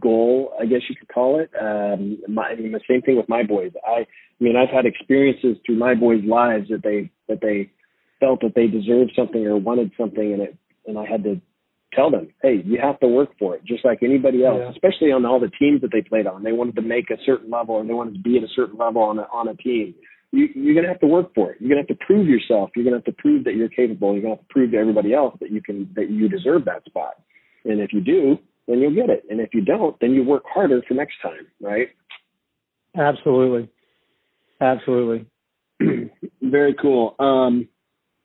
goal, 0.00 0.52
I 0.60 0.66
guess 0.66 0.80
you 0.88 0.96
could 0.96 1.08
call 1.08 1.40
it. 1.40 1.50
Um, 1.60 2.18
my, 2.28 2.48
I 2.48 2.56
mean, 2.56 2.72
the 2.72 2.80
same 2.88 3.02
thing 3.02 3.16
with 3.16 3.28
my 3.28 3.42
boys. 3.42 3.72
I, 3.86 4.00
I 4.00 4.06
mean, 4.38 4.56
I've 4.56 4.74
had 4.74 4.86
experiences 4.86 5.56
through 5.64 5.76
my 5.76 5.94
boys' 5.94 6.24
lives 6.24 6.68
that 6.68 6.82
they 6.82 7.10
that 7.28 7.40
they 7.40 7.70
felt 8.18 8.40
that 8.42 8.54
they 8.54 8.66
deserved 8.66 9.12
something 9.16 9.46
or 9.46 9.56
wanted 9.56 9.92
something, 9.98 10.32
and 10.32 10.42
it 10.42 10.56
and 10.86 10.98
I 10.98 11.06
had 11.06 11.24
to 11.24 11.40
tell 11.92 12.10
them, 12.10 12.28
hey, 12.42 12.62
you 12.64 12.78
have 12.80 13.00
to 13.00 13.08
work 13.08 13.30
for 13.38 13.56
it, 13.56 13.64
just 13.64 13.84
like 13.84 14.02
anybody 14.02 14.44
else. 14.44 14.60
Yeah. 14.60 14.70
Especially 14.70 15.12
on 15.12 15.26
all 15.26 15.40
the 15.40 15.50
teams 15.58 15.80
that 15.80 15.90
they 15.92 16.02
played 16.02 16.26
on, 16.26 16.42
they 16.42 16.52
wanted 16.52 16.76
to 16.76 16.82
make 16.82 17.10
a 17.10 17.16
certain 17.24 17.50
level, 17.50 17.76
or 17.76 17.84
they 17.84 17.92
wanted 17.92 18.14
to 18.14 18.20
be 18.20 18.36
at 18.36 18.44
a 18.44 18.48
certain 18.54 18.78
level 18.78 19.02
on 19.02 19.18
a 19.18 19.26
on 19.32 19.48
a 19.48 19.54
team. 19.56 19.94
You, 20.32 20.48
you're 20.54 20.74
going 20.74 20.84
to 20.84 20.92
have 20.92 21.00
to 21.00 21.06
work 21.06 21.34
for 21.34 21.50
it. 21.50 21.58
You're 21.60 21.70
going 21.70 21.84
to 21.84 21.92
have 21.92 21.98
to 21.98 22.06
prove 22.06 22.28
yourself. 22.28 22.70
You're 22.76 22.84
going 22.84 22.92
to 22.92 22.98
have 22.98 23.16
to 23.16 23.20
prove 23.20 23.44
that 23.44 23.56
you're 23.56 23.68
capable. 23.68 24.12
You're 24.12 24.22
going 24.22 24.34
to 24.34 24.40
have 24.40 24.48
to 24.48 24.52
prove 24.52 24.70
to 24.70 24.76
everybody 24.76 25.12
else 25.12 25.34
that 25.40 25.50
you 25.50 25.60
can 25.60 25.90
that 25.96 26.10
you 26.10 26.28
deserve 26.28 26.64
that 26.66 26.84
spot. 26.84 27.14
And 27.64 27.80
if 27.80 27.92
you 27.92 28.00
do, 28.00 28.38
then 28.68 28.78
you'll 28.78 28.94
get 28.94 29.10
it. 29.10 29.24
And 29.28 29.40
if 29.40 29.50
you 29.52 29.62
don't, 29.62 29.96
then 30.00 30.12
you 30.12 30.22
work 30.22 30.44
harder 30.46 30.82
for 30.86 30.94
next 30.94 31.14
time, 31.22 31.46
right? 31.60 31.88
Absolutely. 32.96 33.68
Absolutely. 34.60 35.26
Very 36.42 36.74
cool. 36.80 37.16
Um, 37.18 37.68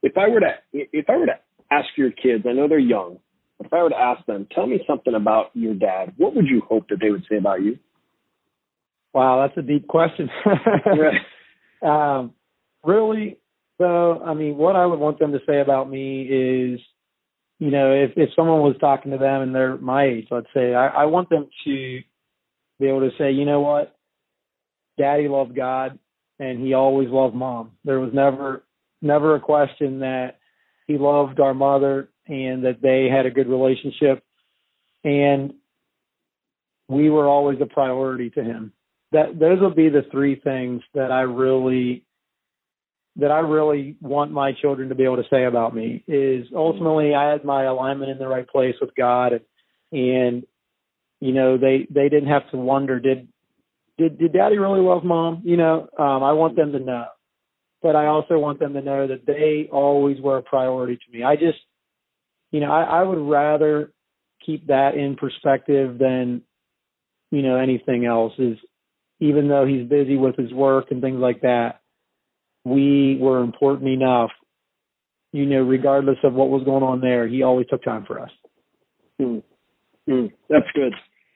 if 0.03 0.17
I 0.17 0.27
were 0.29 0.41
to 0.41 0.53
if 0.73 1.09
I 1.09 1.17
were 1.17 1.25
to 1.25 1.39
ask 1.71 1.87
your 1.97 2.11
kids, 2.11 2.45
I 2.47 2.53
know 2.53 2.67
they're 2.67 2.77
young, 2.77 3.17
but 3.57 3.67
if 3.67 3.73
I 3.73 3.81
were 3.81 3.89
to 3.89 3.97
ask 3.97 4.25
them, 4.25 4.47
tell 4.53 4.67
me 4.67 4.79
something 4.85 5.15
about 5.15 5.51
your 5.53 5.73
dad, 5.73 6.13
what 6.17 6.35
would 6.35 6.45
you 6.47 6.61
hope 6.67 6.89
that 6.89 6.97
they 7.01 7.09
would 7.09 7.25
say 7.29 7.37
about 7.37 7.63
you? 7.63 7.79
Wow, 9.13 9.47
that's 9.47 9.57
a 9.57 9.67
deep 9.67 9.87
question. 9.87 10.29
Um, 11.81 12.33
really, 12.83 13.37
though, 13.79 14.21
I 14.23 14.33
mean, 14.33 14.57
what 14.57 14.75
I 14.75 14.85
would 14.85 14.99
want 14.99 15.19
them 15.19 15.31
to 15.33 15.39
say 15.47 15.59
about 15.59 15.89
me 15.89 16.23
is, 16.23 16.79
you 17.59 17.71
know, 17.71 17.93
if 17.93 18.11
if 18.15 18.29
someone 18.35 18.61
was 18.61 18.75
talking 18.79 19.11
to 19.11 19.17
them 19.17 19.41
and 19.41 19.55
they're 19.55 19.77
my 19.77 20.05
age, 20.05 20.27
let's 20.31 20.47
say, 20.53 20.73
I, 20.73 20.87
I 20.87 21.05
want 21.05 21.29
them 21.29 21.47
to 21.65 21.99
be 22.79 22.87
able 22.87 23.01
to 23.01 23.15
say, 23.17 23.31
you 23.31 23.45
know 23.45 23.61
what, 23.61 23.95
Daddy 24.97 25.27
loved 25.27 25.55
God 25.55 25.97
and 26.39 26.59
he 26.59 26.73
always 26.73 27.09
loved 27.09 27.35
Mom. 27.35 27.71
There 27.83 27.99
was 27.99 28.13
never 28.13 28.63
never 29.01 29.35
a 29.35 29.39
question 29.39 29.99
that 29.99 30.39
he 30.87 30.97
loved 30.97 31.39
our 31.39 31.53
mother 31.53 32.09
and 32.27 32.65
that 32.65 32.81
they 32.81 33.07
had 33.09 33.25
a 33.25 33.31
good 33.31 33.47
relationship 33.47 34.23
and 35.03 35.53
we 36.87 37.09
were 37.09 37.27
always 37.27 37.59
a 37.61 37.65
priority 37.65 38.29
to 38.31 38.43
him 38.43 38.71
that 39.15 39.39
those 39.39 39.61
will 39.61 39.73
be 39.73 39.87
the 39.87 40.05
three 40.11 40.35
things 40.35 40.81
that 40.93 41.09
I 41.09 41.21
really 41.21 42.03
that 43.15 43.31
I 43.31 43.39
really 43.39 43.95
want 44.01 44.31
my 44.31 44.51
children 44.51 44.89
to 44.89 44.95
be 44.95 45.05
able 45.05 45.15
to 45.15 45.29
say 45.29 45.45
about 45.45 45.73
me 45.73 46.03
is 46.05 46.47
ultimately 46.53 47.15
I 47.15 47.31
had 47.31 47.45
my 47.45 47.63
alignment 47.63 48.11
in 48.11 48.17
the 48.17 48.27
right 48.27 48.45
place 48.45 48.75
with 48.81 48.93
God 48.93 49.31
and, 49.31 49.43
and 49.91 50.43
you 51.21 51.31
know 51.31 51.57
they 51.57 51.87
they 51.89 52.09
didn't 52.09 52.27
have 52.27 52.49
to 52.51 52.57
wonder 52.57 52.99
did 52.99 53.29
did 53.97 54.19
did 54.19 54.33
daddy 54.33 54.57
really 54.57 54.81
love 54.81 55.05
mom? 55.05 55.43
You 55.45 55.55
know 55.55 55.87
um 55.97 56.21
I 56.21 56.33
want 56.33 56.57
them 56.57 56.73
to 56.73 56.79
know. 56.79 57.05
But 57.81 57.95
I 57.95 58.07
also 58.07 58.37
want 58.37 58.59
them 58.59 58.73
to 58.73 58.81
know 58.81 59.07
that 59.07 59.25
they 59.25 59.69
always 59.71 60.19
were 60.19 60.37
a 60.37 60.43
priority 60.43 60.97
to 60.97 61.17
me. 61.17 61.23
I 61.23 61.37
just 61.37 61.59
you 62.51 62.59
know 62.59 62.69
I, 62.69 62.99
I 62.99 63.03
would 63.03 63.29
rather 63.29 63.93
keep 64.45 64.67
that 64.67 64.95
in 64.95 65.15
perspective 65.15 65.97
than 65.97 66.41
you 67.31 67.43
know 67.43 67.55
anything 67.55 68.05
else 68.05 68.33
is 68.37 68.57
even 69.27 69.47
though 69.47 69.65
he's 69.65 69.87
busy 69.87 70.17
with 70.17 70.35
his 70.37 70.53
work 70.53 70.87
and 70.91 71.01
things 71.01 71.19
like 71.19 71.41
that, 71.41 71.81
we 72.63 73.17
were 73.19 73.43
important 73.43 73.89
enough, 73.89 74.31
you 75.31 75.45
know, 75.45 75.61
regardless 75.61 76.17
of 76.23 76.33
what 76.33 76.49
was 76.49 76.63
going 76.63 76.83
on 76.83 77.01
there, 77.01 77.27
he 77.27 77.43
always 77.43 77.67
took 77.67 77.83
time 77.83 78.05
for 78.05 78.19
us. 78.19 78.31
Mm. 79.21 79.43
Mm. 80.09 80.31
That's 80.49 80.67
good. 80.73 80.93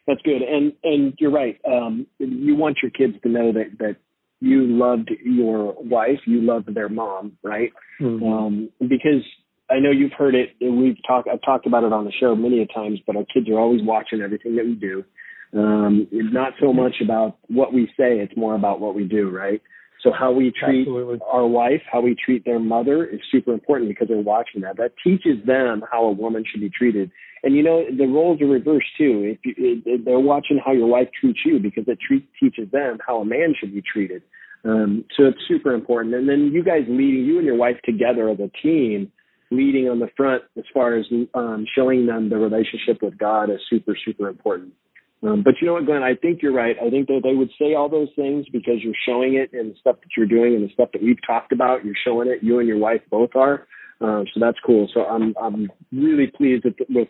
That's 0.08 0.22
good. 0.24 0.42
And 0.42 0.74
and 0.84 1.14
you're 1.20 1.32
right. 1.32 1.60
Um, 1.66 2.08
you 2.18 2.56
want 2.56 2.78
your 2.82 2.92
kids 2.92 3.14
to 3.24 3.30
know 3.30 3.52
that 3.54 3.78
that 3.80 3.98
you 4.42 4.66
loved 4.66 5.12
your 5.24 5.76
wife, 5.84 6.20
you 6.26 6.42
loved 6.42 6.74
their 6.74 6.90
mom, 6.90 7.38
right? 7.44 7.72
Mm-hmm. 8.02 8.26
Um, 8.26 8.70
because 8.80 9.24
I 9.70 9.80
know 9.80 9.92
you've 9.92 10.14
heard 10.18 10.34
it. 10.34 10.50
We've 10.62 10.98
talked. 11.06 11.28
I've 11.32 11.42
talked 11.42 11.68
about 11.68 11.84
it 11.84 11.94
on 11.94 12.06
the 12.06 12.12
show 12.20 12.36
many 12.36 12.62
a 12.62 12.66
times. 12.66 13.00
But 13.06 13.18
our 13.18 13.26
kids 13.32 13.50
are 13.50 13.60
always 13.60 13.82
watching 13.84 14.22
everything 14.22 14.56
that 14.56 14.66
we 14.66 14.76
do. 14.76 15.04
Um, 15.54 16.08
it's 16.12 16.34
not 16.34 16.54
so 16.60 16.72
much 16.74 16.96
about 17.02 17.38
what 17.48 17.74
we 17.74 17.88
say, 17.98 18.20
it's 18.20 18.36
more 18.38 18.56
about 18.56 18.80
what 18.80 18.96
we 18.96 19.06
do, 19.06 19.30
right? 19.30 19.62
So 20.04 20.12
how 20.18 20.32
we 20.32 20.52
treat 20.52 20.88
Absolutely. 20.88 21.20
our 21.28 21.46
wife, 21.46 21.82
how 21.92 22.02
we 22.02 22.16
treat 22.16 22.46
their 22.46 22.60
mother 22.60 23.06
is 23.06 23.20
super 23.32 23.52
important 23.52 23.90
because 23.90 24.08
they're 24.08 24.18
watching 24.18 24.62
that. 24.62 24.78
That 24.78 24.94
teaches 25.04 25.46
them 25.46 25.84
how 25.92 26.06
a 26.06 26.12
woman 26.12 26.46
should 26.50 26.62
be 26.62 26.70
treated. 26.70 27.12
And 27.44 27.56
you 27.56 27.64
know, 27.64 27.84
the 27.86 28.06
roles 28.06 28.42
are 28.42 28.48
reversed 28.48 28.88
too. 28.98 29.36
If 29.36 29.40
you, 29.44 29.82
it, 29.86 30.06
they're 30.06 30.20
watching 30.20 30.60
how 30.64 30.72
your 30.72 30.88
wife 30.88 31.10
treats 31.20 31.40
you 31.46 31.60
because 31.60 31.84
it 31.88 32.00
treat, 32.06 32.30
teaches 32.40 32.72
them 32.72 33.00
how 33.06 33.20
a 33.20 33.26
man 33.26 33.54
should 33.60 33.74
be 33.74 33.82
treated. 33.82 34.22
Um, 34.64 35.06
so 35.18 35.26
it's 35.26 35.40
super 35.48 35.74
important. 35.74 36.16
And 36.16 36.28
then 36.30 36.52
you 36.54 36.64
guys 36.64 36.84
leading, 36.88 37.26
you 37.26 37.38
and 37.38 37.46
your 37.46 37.56
wife 37.56 37.78
together 37.84 38.30
as 38.30 38.40
a 38.40 38.50
team, 38.62 39.12
leading 39.52 39.90
on 39.90 40.00
the 40.00 40.10
front 40.16 40.44
as 40.58 40.66
far 40.74 40.96
as 40.96 41.06
um, 41.34 41.66
showing 41.76 42.06
them 42.06 42.30
the 42.30 42.38
relationship 42.38 43.02
with 43.02 43.18
God 43.18 43.50
is 43.50 43.60
super, 43.70 43.98
super 44.06 44.30
important. 44.30 44.74
Um, 45.22 45.44
but 45.44 45.56
you 45.60 45.68
know 45.68 45.74
what, 45.74 45.86
Glenn? 45.86 46.02
I 46.02 46.16
think 46.16 46.42
you're 46.42 46.54
right. 46.54 46.78
I 46.82 46.90
think 46.90 47.08
that 47.08 47.22
they 47.24 47.36
would 47.36 47.50
say 47.60 47.74
all 47.74 47.90
those 47.90 48.08
things 48.16 48.46
because 48.54 48.76
you're 48.82 48.94
showing 49.06 49.34
it 49.34 49.54
in 49.54 49.70
the 49.70 49.76
stuff 49.80 49.98
that 50.02 50.10
you're 50.16 50.26
doing 50.26 50.56
and 50.56 50.64
the 50.64 50.74
stuff 50.74 50.90
that 50.94 51.04
we've 51.04 51.20
talked 51.26 51.52
about. 51.52 51.84
You're 51.84 51.96
showing 52.06 52.30
it. 52.30 52.42
You 52.42 52.60
and 52.60 52.68
your 52.68 52.78
wife 52.78 53.02
both 53.10 53.32
are. 53.36 53.68
Um, 54.02 54.26
so 54.34 54.40
that's 54.40 54.58
cool. 54.66 54.88
So 54.94 55.02
I'm 55.02 55.34
I'm 55.42 55.70
really 55.92 56.28
pleased 56.28 56.64
with, 56.64 56.76
with 56.90 57.10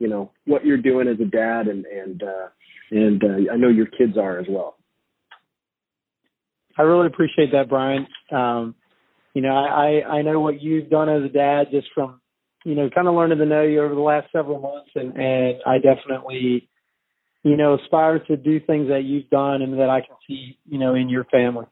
you 0.00 0.08
know 0.08 0.32
what 0.46 0.64
you're 0.64 0.78
doing 0.78 1.06
as 1.06 1.20
a 1.20 1.24
dad, 1.24 1.68
and 1.68 1.84
and 1.86 2.22
uh, 2.22 2.48
and 2.90 3.22
uh, 3.22 3.52
I 3.52 3.56
know 3.56 3.68
your 3.68 3.86
kids 3.86 4.18
are 4.18 4.40
as 4.40 4.46
well. 4.48 4.76
I 6.76 6.82
really 6.82 7.06
appreciate 7.06 7.52
that, 7.52 7.68
Brian. 7.68 8.08
Um, 8.32 8.74
you 9.32 9.42
know, 9.42 9.54
I 9.54 10.02
I 10.08 10.22
know 10.22 10.40
what 10.40 10.60
you've 10.60 10.90
done 10.90 11.08
as 11.08 11.22
a 11.22 11.32
dad 11.32 11.68
just 11.70 11.86
from 11.94 12.20
you 12.64 12.74
know 12.74 12.90
kind 12.90 13.06
of 13.06 13.14
learning 13.14 13.38
to 13.38 13.46
know 13.46 13.62
you 13.62 13.80
over 13.80 13.94
the 13.94 14.00
last 14.00 14.26
several 14.32 14.60
months, 14.60 14.90
and 14.96 15.16
and 15.16 15.60
I 15.64 15.78
definitely 15.78 16.68
you 17.44 17.56
know, 17.56 17.74
aspire 17.74 18.18
to 18.18 18.36
do 18.36 18.58
things 18.58 18.88
that 18.88 19.04
you've 19.04 19.28
done 19.28 19.62
and 19.62 19.78
that 19.78 19.90
I 19.90 20.00
can 20.00 20.16
see, 20.26 20.58
you 20.66 20.78
know, 20.78 20.94
in 20.94 21.08
your 21.08 21.24
family. 21.24 21.66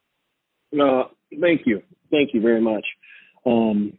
Uh, 0.72 1.04
thank 1.40 1.62
you. 1.64 1.82
Thank 2.10 2.34
you 2.34 2.42
very 2.42 2.60
much. 2.60 2.84
Um, 3.44 3.94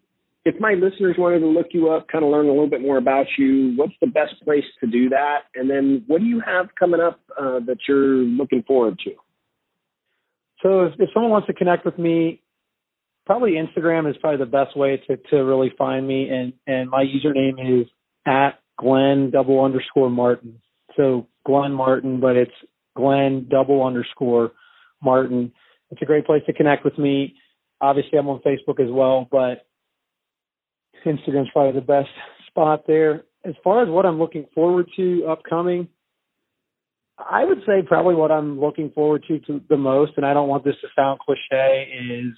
if 0.45 0.59
my 0.59 0.73
listeners 0.73 1.15
wanted 1.17 1.39
to 1.39 1.47
look 1.47 1.67
you 1.71 1.89
up, 1.89 2.07
kind 2.07 2.23
of 2.23 2.29
learn 2.29 2.45
a 2.45 2.49
little 2.49 2.69
bit 2.69 2.81
more 2.81 2.97
about 2.97 3.25
you, 3.37 3.73
what's 3.75 3.93
the 4.01 4.07
best 4.07 4.35
place 4.43 4.63
to 4.81 4.87
do 4.87 5.09
that? 5.09 5.43
And 5.55 5.69
then 5.69 6.03
what 6.07 6.19
do 6.19 6.25
you 6.27 6.41
have 6.45 6.67
coming 6.77 6.99
up 6.99 7.19
uh, 7.39 7.59
that 7.65 7.77
you're 7.87 8.17
looking 8.17 8.63
forward 8.63 8.99
to? 9.05 9.11
So 10.61 10.81
if, 10.83 10.93
if 10.99 11.09
someone 11.13 11.31
wants 11.31 11.47
to 11.47 11.53
connect 11.53 11.85
with 11.85 11.97
me, 11.97 12.41
probably 13.25 13.53
Instagram 13.53 14.09
is 14.09 14.17
probably 14.17 14.45
the 14.45 14.51
best 14.51 14.77
way 14.77 15.01
to, 15.07 15.17
to 15.31 15.37
really 15.37 15.71
find 15.77 16.07
me. 16.07 16.29
And, 16.29 16.53
and 16.67 16.89
my 16.89 17.03
username 17.03 17.81
is 17.81 17.87
at 18.27 18.59
Glenn 18.77 19.31
double 19.31 19.63
underscore 19.63 20.09
Martin. 20.09 20.61
So 20.97 21.27
Glenn 21.45 21.73
Martin, 21.73 22.19
but 22.19 22.35
it's 22.35 22.51
Glenn 22.95 23.47
double 23.49 23.85
underscore 23.85 24.51
Martin. 25.01 25.51
It's 25.91 26.01
a 26.01 26.05
great 26.05 26.25
place 26.25 26.43
to 26.47 26.53
connect 26.53 26.85
with 26.85 26.97
me. 26.97 27.35
Obviously, 27.81 28.17
I'm 28.17 28.29
on 28.29 28.39
Facebook 28.39 28.79
as 28.79 28.89
well, 28.89 29.27
but 29.29 29.65
Instagram's 31.05 31.49
probably 31.51 31.79
the 31.79 31.85
best 31.85 32.09
spot 32.47 32.85
there. 32.87 33.25
As 33.45 33.55
far 33.63 33.83
as 33.83 33.89
what 33.89 34.05
I'm 34.05 34.19
looking 34.19 34.45
forward 34.55 34.89
to 34.95 35.27
upcoming, 35.29 35.89
I 37.17 37.43
would 37.43 37.59
say 37.65 37.81
probably 37.85 38.15
what 38.15 38.31
I'm 38.31 38.59
looking 38.59 38.91
forward 38.91 39.25
to, 39.27 39.39
to 39.39 39.61
the 39.69 39.77
most, 39.77 40.13
and 40.17 40.25
I 40.25 40.33
don't 40.33 40.47
want 40.47 40.63
this 40.63 40.75
to 40.81 40.87
sound 40.95 41.19
cliche, 41.19 41.87
is 42.09 42.33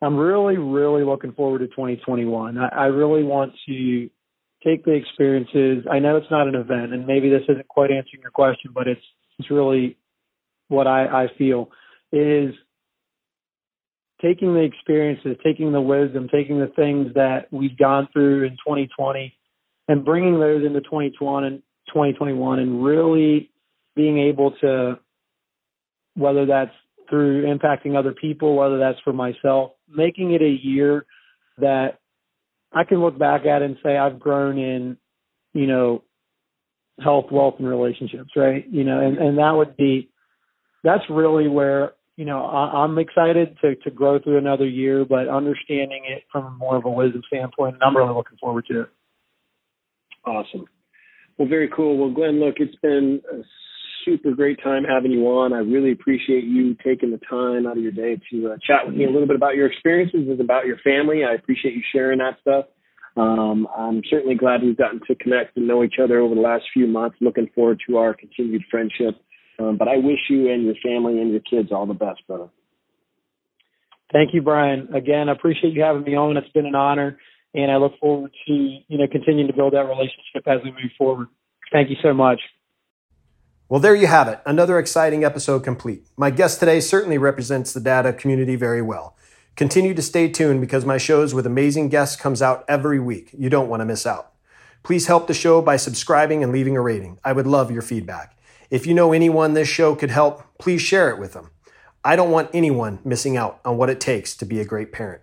I'm 0.00 0.16
really, 0.16 0.56
really 0.56 1.02
looking 1.02 1.32
forward 1.32 1.60
to 1.60 1.66
2021. 1.68 2.58
I, 2.58 2.68
I 2.68 2.84
really 2.86 3.24
want 3.24 3.54
to 3.66 4.10
take 4.64 4.84
the 4.84 4.92
experiences. 4.92 5.84
I 5.90 5.98
know 5.98 6.16
it's 6.16 6.30
not 6.30 6.48
an 6.48 6.54
event, 6.54 6.92
and 6.92 7.06
maybe 7.06 7.28
this 7.30 7.42
isn't 7.48 7.68
quite 7.68 7.90
answering 7.90 8.22
your 8.22 8.30
question, 8.30 8.72
but 8.74 8.88
it's 8.88 9.00
it's 9.38 9.50
really 9.50 9.96
what 10.68 10.86
I, 10.86 11.24
I 11.24 11.26
feel 11.38 11.70
is 12.12 12.54
taking 14.20 14.54
the 14.54 14.62
experiences, 14.62 15.36
taking 15.44 15.72
the 15.72 15.80
wisdom, 15.80 16.28
taking 16.32 16.58
the 16.58 16.72
things 16.74 17.14
that 17.14 17.46
we've 17.52 17.76
gone 17.76 18.08
through 18.12 18.44
in 18.44 18.52
2020 18.52 19.34
and 19.86 20.04
bringing 20.04 20.40
those 20.40 20.64
into 20.64 20.80
2021 20.80 21.44
and 21.44 21.62
2021 21.88 22.58
and 22.58 22.84
really 22.84 23.50
being 23.94 24.18
able 24.18 24.52
to, 24.60 24.98
whether 26.14 26.46
that's 26.46 26.72
through 27.08 27.44
impacting 27.46 27.96
other 27.96 28.12
people, 28.12 28.56
whether 28.56 28.78
that's 28.78 28.98
for 29.04 29.12
myself, 29.12 29.72
making 29.88 30.32
it 30.32 30.42
a 30.42 30.58
year 30.62 31.06
that 31.58 32.00
I 32.72 32.84
can 32.84 33.00
look 33.00 33.18
back 33.18 33.46
at 33.46 33.62
and 33.62 33.76
say 33.82 33.96
I've 33.96 34.20
grown 34.20 34.58
in, 34.58 34.96
you 35.54 35.66
know, 35.66 36.04
health, 37.02 37.26
wealth, 37.30 37.54
and 37.58 37.68
relationships, 37.68 38.30
right? 38.36 38.66
You 38.70 38.84
know, 38.84 39.00
and, 39.00 39.18
and 39.18 39.38
that 39.38 39.52
would 39.52 39.76
be, 39.76 40.10
that's 40.82 41.04
really 41.08 41.48
where 41.48 41.92
you 42.18 42.24
know, 42.24 42.44
I, 42.44 42.82
I'm 42.82 42.98
excited 42.98 43.56
to 43.62 43.76
to 43.76 43.90
grow 43.92 44.18
through 44.18 44.38
another 44.38 44.66
year, 44.66 45.04
but 45.04 45.28
understanding 45.28 46.02
it 46.04 46.24
from 46.32 46.58
more 46.58 46.76
of 46.76 46.84
a 46.84 46.90
wisdom 46.90 47.22
standpoint, 47.28 47.74
and 47.74 47.82
I'm 47.84 47.96
really 47.96 48.12
looking 48.12 48.36
forward 48.38 48.66
to 48.66 48.80
it. 48.82 48.88
Awesome. 50.26 50.66
Well, 51.38 51.46
very 51.46 51.68
cool. 51.68 51.96
Well, 51.96 52.10
Glenn, 52.10 52.40
look, 52.40 52.56
it's 52.58 52.74
been 52.82 53.22
super 54.08 54.34
great 54.34 54.58
time 54.62 54.84
having 54.84 55.10
you 55.10 55.26
on. 55.26 55.52
I 55.52 55.58
really 55.58 55.92
appreciate 55.92 56.44
you 56.44 56.74
taking 56.84 57.10
the 57.10 57.20
time 57.28 57.66
out 57.66 57.76
of 57.76 57.82
your 57.82 57.92
day 57.92 58.20
to 58.30 58.52
uh, 58.52 58.56
chat 58.66 58.86
with 58.86 58.96
me 58.96 59.04
a 59.04 59.10
little 59.10 59.26
bit 59.26 59.36
about 59.36 59.54
your 59.54 59.66
experiences 59.66 60.28
and 60.28 60.40
about 60.40 60.66
your 60.66 60.78
family. 60.78 61.22
I 61.24 61.34
appreciate 61.34 61.74
you 61.74 61.82
sharing 61.92 62.18
that 62.18 62.38
stuff. 62.40 62.66
Um, 63.16 63.66
I'm 63.76 64.02
certainly 64.08 64.36
glad 64.36 64.62
we've 64.62 64.76
gotten 64.76 65.00
to 65.08 65.14
connect 65.16 65.56
and 65.56 65.66
know 65.66 65.82
each 65.82 65.96
other 66.02 66.20
over 66.20 66.34
the 66.34 66.40
last 66.40 66.64
few 66.72 66.86
months. 66.86 67.16
Looking 67.20 67.48
forward 67.54 67.80
to 67.88 67.96
our 67.96 68.14
continued 68.14 68.62
friendship. 68.70 69.20
Um, 69.58 69.76
but 69.76 69.88
I 69.88 69.96
wish 69.96 70.18
you 70.30 70.52
and 70.52 70.64
your 70.64 70.76
family 70.82 71.20
and 71.20 71.32
your 71.32 71.40
kids 71.40 71.72
all 71.72 71.86
the 71.86 71.94
best, 71.94 72.24
brother. 72.28 72.48
Thank 74.12 74.32
you, 74.32 74.40
Brian. 74.40 74.94
Again, 74.94 75.28
I 75.28 75.32
appreciate 75.32 75.74
you 75.74 75.82
having 75.82 76.04
me 76.04 76.14
on. 76.14 76.36
It's 76.36 76.48
been 76.50 76.64
an 76.64 76.74
honor, 76.74 77.18
and 77.54 77.70
I 77.70 77.76
look 77.76 77.98
forward 78.00 78.30
to 78.46 78.52
you 78.52 78.98
know 78.98 79.06
continuing 79.10 79.48
to 79.48 79.52
build 79.52 79.74
that 79.74 79.84
relationship 79.84 80.46
as 80.46 80.60
we 80.64 80.70
move 80.70 80.92
forward. 80.96 81.28
Thank 81.72 81.90
you 81.90 81.96
so 82.02 82.14
much. 82.14 82.40
Well, 83.70 83.80
there 83.80 83.94
you 83.94 84.06
have 84.06 84.28
it. 84.28 84.40
Another 84.46 84.78
exciting 84.78 85.24
episode 85.24 85.62
complete. 85.62 86.06
My 86.16 86.30
guest 86.30 86.58
today 86.58 86.80
certainly 86.80 87.18
represents 87.18 87.70
the 87.70 87.80
data 87.80 88.14
community 88.14 88.56
very 88.56 88.80
well. 88.80 89.14
Continue 89.56 89.92
to 89.92 90.00
stay 90.00 90.26
tuned 90.26 90.62
because 90.62 90.86
my 90.86 90.96
shows 90.96 91.34
with 91.34 91.44
amazing 91.44 91.90
guests 91.90 92.16
comes 92.16 92.40
out 92.40 92.64
every 92.66 92.98
week. 92.98 93.28
You 93.36 93.50
don't 93.50 93.68
want 93.68 93.82
to 93.82 93.84
miss 93.84 94.06
out. 94.06 94.32
Please 94.82 95.06
help 95.06 95.26
the 95.26 95.34
show 95.34 95.60
by 95.60 95.76
subscribing 95.76 96.42
and 96.42 96.50
leaving 96.50 96.78
a 96.78 96.80
rating. 96.80 97.18
I 97.22 97.34
would 97.34 97.46
love 97.46 97.70
your 97.70 97.82
feedback. 97.82 98.38
If 98.70 98.86
you 98.86 98.94
know 98.94 99.12
anyone 99.12 99.52
this 99.52 99.68
show 99.68 99.94
could 99.94 100.10
help, 100.10 100.44
please 100.58 100.80
share 100.80 101.10
it 101.10 101.18
with 101.18 101.34
them. 101.34 101.50
I 102.02 102.16
don't 102.16 102.30
want 102.30 102.48
anyone 102.54 103.00
missing 103.04 103.36
out 103.36 103.60
on 103.66 103.76
what 103.76 103.90
it 103.90 104.00
takes 104.00 104.34
to 104.36 104.46
be 104.46 104.60
a 104.60 104.64
great 104.64 104.92
parent. 104.92 105.20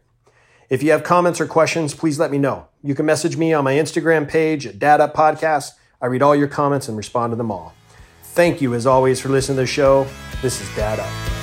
If 0.70 0.84
you 0.84 0.92
have 0.92 1.04
comments 1.04 1.42
or 1.42 1.48
questions, 1.48 1.96
please 1.96 2.20
let 2.20 2.30
me 2.30 2.38
know. 2.38 2.68
You 2.84 2.94
can 2.94 3.08
message 3.08 3.38
me 3.38 3.54
on 3.54 3.64
my 3.64 3.74
Instagram 3.74 4.30
page 4.30 4.68
at 4.68 5.02
Up 5.02 5.16
Podcast. 5.16 5.72
I 6.00 6.06
read 6.06 6.22
all 6.22 6.36
your 6.36 6.48
comments 6.48 6.88
and 6.88 6.96
respond 6.96 7.32
to 7.32 7.38
them 7.38 7.50
all. 7.50 7.74
Thank 8.36 8.60
you, 8.60 8.74
as 8.74 8.86
always, 8.86 9.22
for 9.22 9.30
listening 9.30 9.56
to 9.56 9.62
the 9.62 9.68
show. 9.68 10.06
This 10.42 10.60
is 10.60 10.68
Dad 10.76 11.00
Up. 11.00 11.35